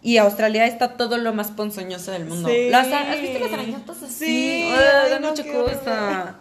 [0.00, 2.48] Y Australia está todo lo más ponzoñoso del mundo.
[2.48, 2.70] Sí.
[2.70, 4.14] Las, ¿Has visto las arañotas así?
[4.14, 6.36] Sí, Ay, dan no, mucha cosa.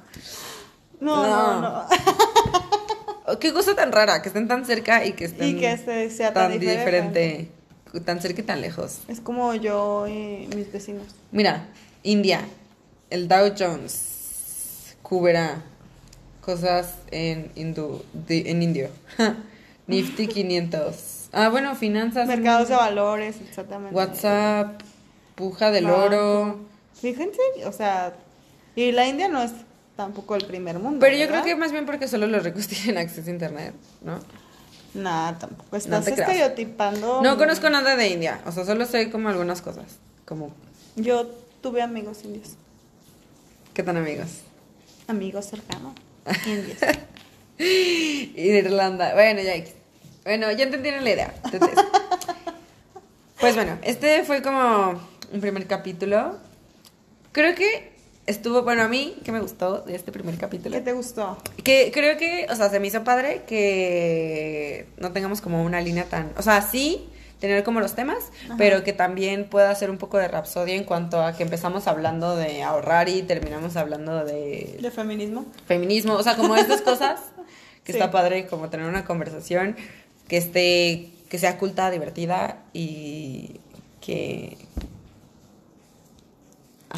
[1.00, 1.28] No, No.
[1.28, 1.86] no, no.
[3.30, 6.10] Oh, Qué cosa tan rara, que estén tan cerca y que estén Y que este
[6.12, 6.80] sea tan, tan diferente.
[7.20, 7.52] diferente.
[8.06, 9.00] Tan cerca y tan lejos.
[9.08, 11.08] Es como yo y mis vecinos.
[11.32, 11.68] Mira,
[12.04, 12.42] India,
[13.10, 15.64] el Dow Jones, cubrirá
[16.52, 18.90] cosas en, hindú, de- en indio.
[19.88, 21.28] Nifty 500.
[21.34, 22.26] Ah, bueno, finanzas.
[22.26, 23.94] Mercados de valores, exactamente.
[23.94, 24.80] WhatsApp,
[25.36, 26.04] puja del Banco.
[26.04, 26.60] oro.
[27.02, 28.14] Fíjense, o sea,
[28.78, 29.52] y la India no es
[29.98, 31.00] tampoco el primer mundo.
[31.02, 31.44] Pero yo ¿verdad?
[31.44, 34.20] creo que más bien porque solo los ricos tienen acceso a internet, ¿no?
[34.94, 35.68] Nah, tampoco.
[35.72, 36.20] No Estás creas.
[36.20, 37.22] estereotipando.
[37.22, 39.98] No conozco nada de India, o sea, solo sé como algunas cosas.
[40.26, 40.52] Como,
[40.96, 41.28] Yo
[41.62, 42.52] tuve amigos indios.
[43.74, 44.28] ¿qué tan amigos?
[45.08, 45.94] Amigos cercanos.
[46.46, 46.78] Indios.
[48.36, 49.14] Irlanda.
[49.14, 49.54] Bueno, ya.
[50.24, 51.34] Bueno, ya entendieron la idea.
[51.46, 51.78] Entonces,
[53.40, 55.02] pues bueno, este fue como
[55.32, 56.38] un primer capítulo.
[57.32, 57.94] Creo que
[58.26, 60.76] estuvo, bueno, a mí, que me gustó de este primer capítulo.
[60.76, 61.38] ¿Qué te gustó?
[61.64, 66.06] Que creo que, o sea, se me hizo padre que no tengamos como una línea
[66.06, 67.08] tan, o sea, sí
[67.40, 68.18] tener como los temas,
[68.58, 72.36] pero que también pueda ser un poco de rapsodia en cuanto a que empezamos hablando
[72.36, 75.46] de ahorrar y terminamos hablando de ¿De feminismo?
[75.68, 77.20] feminismo, o sea, como estas cosas
[77.84, 78.00] que Sí.
[78.00, 79.76] está padre como tener una conversación
[80.28, 83.60] que esté que sea culta, divertida y
[84.02, 84.58] que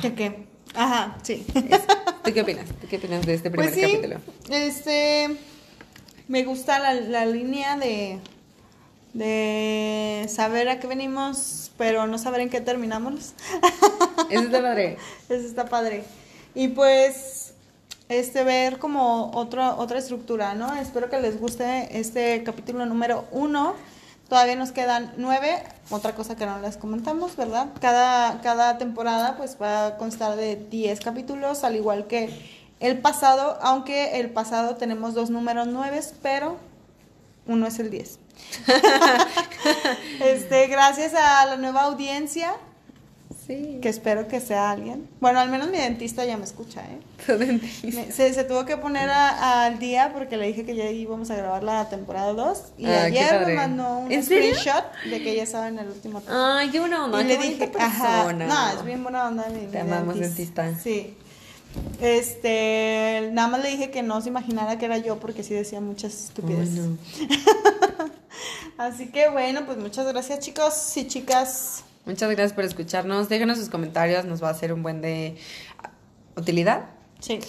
[0.02, 0.46] ¿Qué qué?
[0.76, 1.46] Ajá, sí.
[2.24, 2.66] ¿Tú qué opinas?
[2.80, 4.20] ¿Tú qué opinas de este primer Pues sí, capítulo?
[4.50, 5.36] este,
[6.28, 8.20] me gusta la, la línea de,
[9.14, 13.34] de saber a qué venimos, pero no saber en qué terminamos.
[14.30, 14.98] Eso está padre.
[15.30, 16.04] Eso está padre.
[16.56, 17.54] Y pues,
[18.10, 20.76] este, ver como otra otra estructura, ¿no?
[20.76, 23.76] Espero que les guste este capítulo número uno.
[24.28, 25.64] Todavía nos quedan nueve.
[25.90, 27.70] Otra cosa que no les comentamos, ¿verdad?
[27.82, 32.30] Cada, cada temporada pues va a constar de 10 capítulos, al igual que
[32.80, 36.58] el pasado, aunque el pasado tenemos dos números nueves, pero
[37.48, 38.19] uno es el 10.
[40.20, 42.54] este, gracias a la nueva audiencia
[43.46, 43.80] Sí.
[43.82, 45.10] que espero que sea alguien.
[45.22, 47.00] Bueno, al menos mi dentista ya me escucha, ¿eh?
[47.26, 48.04] Tu dentista.
[48.12, 51.36] Se, se tuvo que poner a- al día porque le dije que ya íbamos a
[51.36, 55.68] grabar la temporada 2 y Ah, ayer me mandó un screenshot de que ya estaba
[55.68, 57.24] en el último Ay, qué buena onda.
[57.24, 60.72] y qué le dije, ajá, no, es bien buena onda mi, mi Te amamos, dentista.
[60.78, 61.16] Sí.
[62.02, 65.82] Este, nada más le dije que no se imaginara que era yo porque sí decía
[65.82, 66.80] muchas estupideces.
[66.80, 67.79] Ay, no.
[68.80, 71.84] Así que bueno, pues muchas gracias chicos y chicas.
[72.06, 73.28] Muchas gracias por escucharnos.
[73.28, 75.38] Déjenos sus comentarios, nos va a hacer un buen de
[75.84, 75.90] ah,
[76.38, 76.86] utilidad.
[77.20, 77.40] Sí.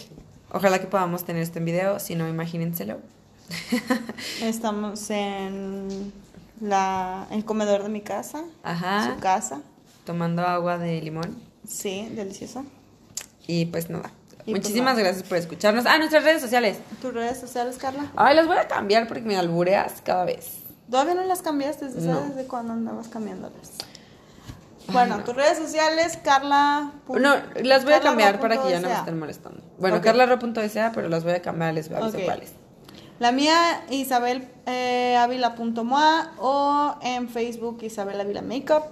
[0.51, 2.99] Ojalá que podamos tener esto en video, si no, imagínenselo.
[4.43, 6.13] Estamos en
[6.61, 9.15] la el comedor de mi casa, Ajá.
[9.15, 9.61] su casa.
[10.05, 11.41] Tomando agua de limón.
[11.65, 12.65] Sí, delicioso.
[13.47, 14.11] Y pues nada.
[14.47, 15.03] Y pues Muchísimas nada.
[15.05, 15.87] gracias por escucharnos.
[15.87, 16.79] Ah, nuestras redes sociales.
[17.01, 18.11] ¿Tus redes sociales, Carla?
[18.17, 20.60] Ay, las voy a cambiar porque me albureas cada vez.
[20.91, 21.89] ¿Todavía no las cambiaste?
[21.89, 22.21] ¿Sabes No.
[22.21, 23.71] desde cuándo andabas cambiándolas?
[24.93, 26.93] Bueno, tus redes sociales, Carla.
[27.09, 29.63] No, las voy a cambiar Ro para que ya no me estén molestando.
[29.79, 30.03] Bueno, Ok.
[30.05, 32.25] carlaro.sa, pero las voy a cambiar, les aviso Ok.
[32.25, 32.53] cuáles.
[33.21, 38.85] La mía, Isabel eh, Ávila.moa o en Facebook Isabel Ávila Makeup.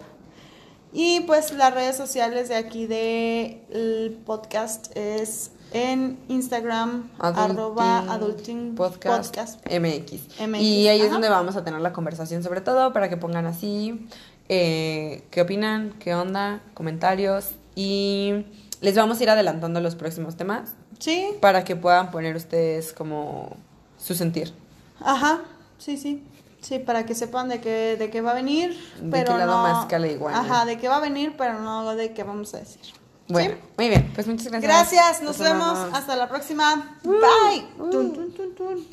[0.92, 9.34] Y pues las redes sociales de aquí del podcast es en Instagram, arroba adulting podcast,
[9.36, 9.66] podcast.
[9.66, 10.40] MX.
[10.48, 11.12] MX, Y ahí es ajá.
[11.14, 14.08] donde vamos a tener la conversación sobre todo para que pongan así
[14.48, 18.46] eh, qué opinan, qué onda, comentarios y
[18.80, 23.56] les vamos a ir adelantando los próximos temas Sí, para que puedan poner ustedes como
[23.98, 24.52] su sentir.
[25.00, 25.40] ajá,
[25.78, 26.24] sí, sí.
[26.60, 29.56] Sí, para que sepan de qué, de qué va a venir, De pero qué lado
[29.58, 29.62] no...
[29.62, 30.40] más cala igual, ¿no?
[30.40, 32.80] Ajá, de qué va a venir, pero no de qué vamos a decir.
[33.29, 33.61] Bueno, ¿Sí?
[33.76, 34.62] muy bien, pues muchas gracias.
[34.72, 35.68] Gracias, nos Nos vemos.
[35.79, 35.99] amamos.
[35.99, 36.99] Hasta la próxima.
[37.05, 37.66] Bye.
[37.76, 38.87] Tun, tun, tun, tun.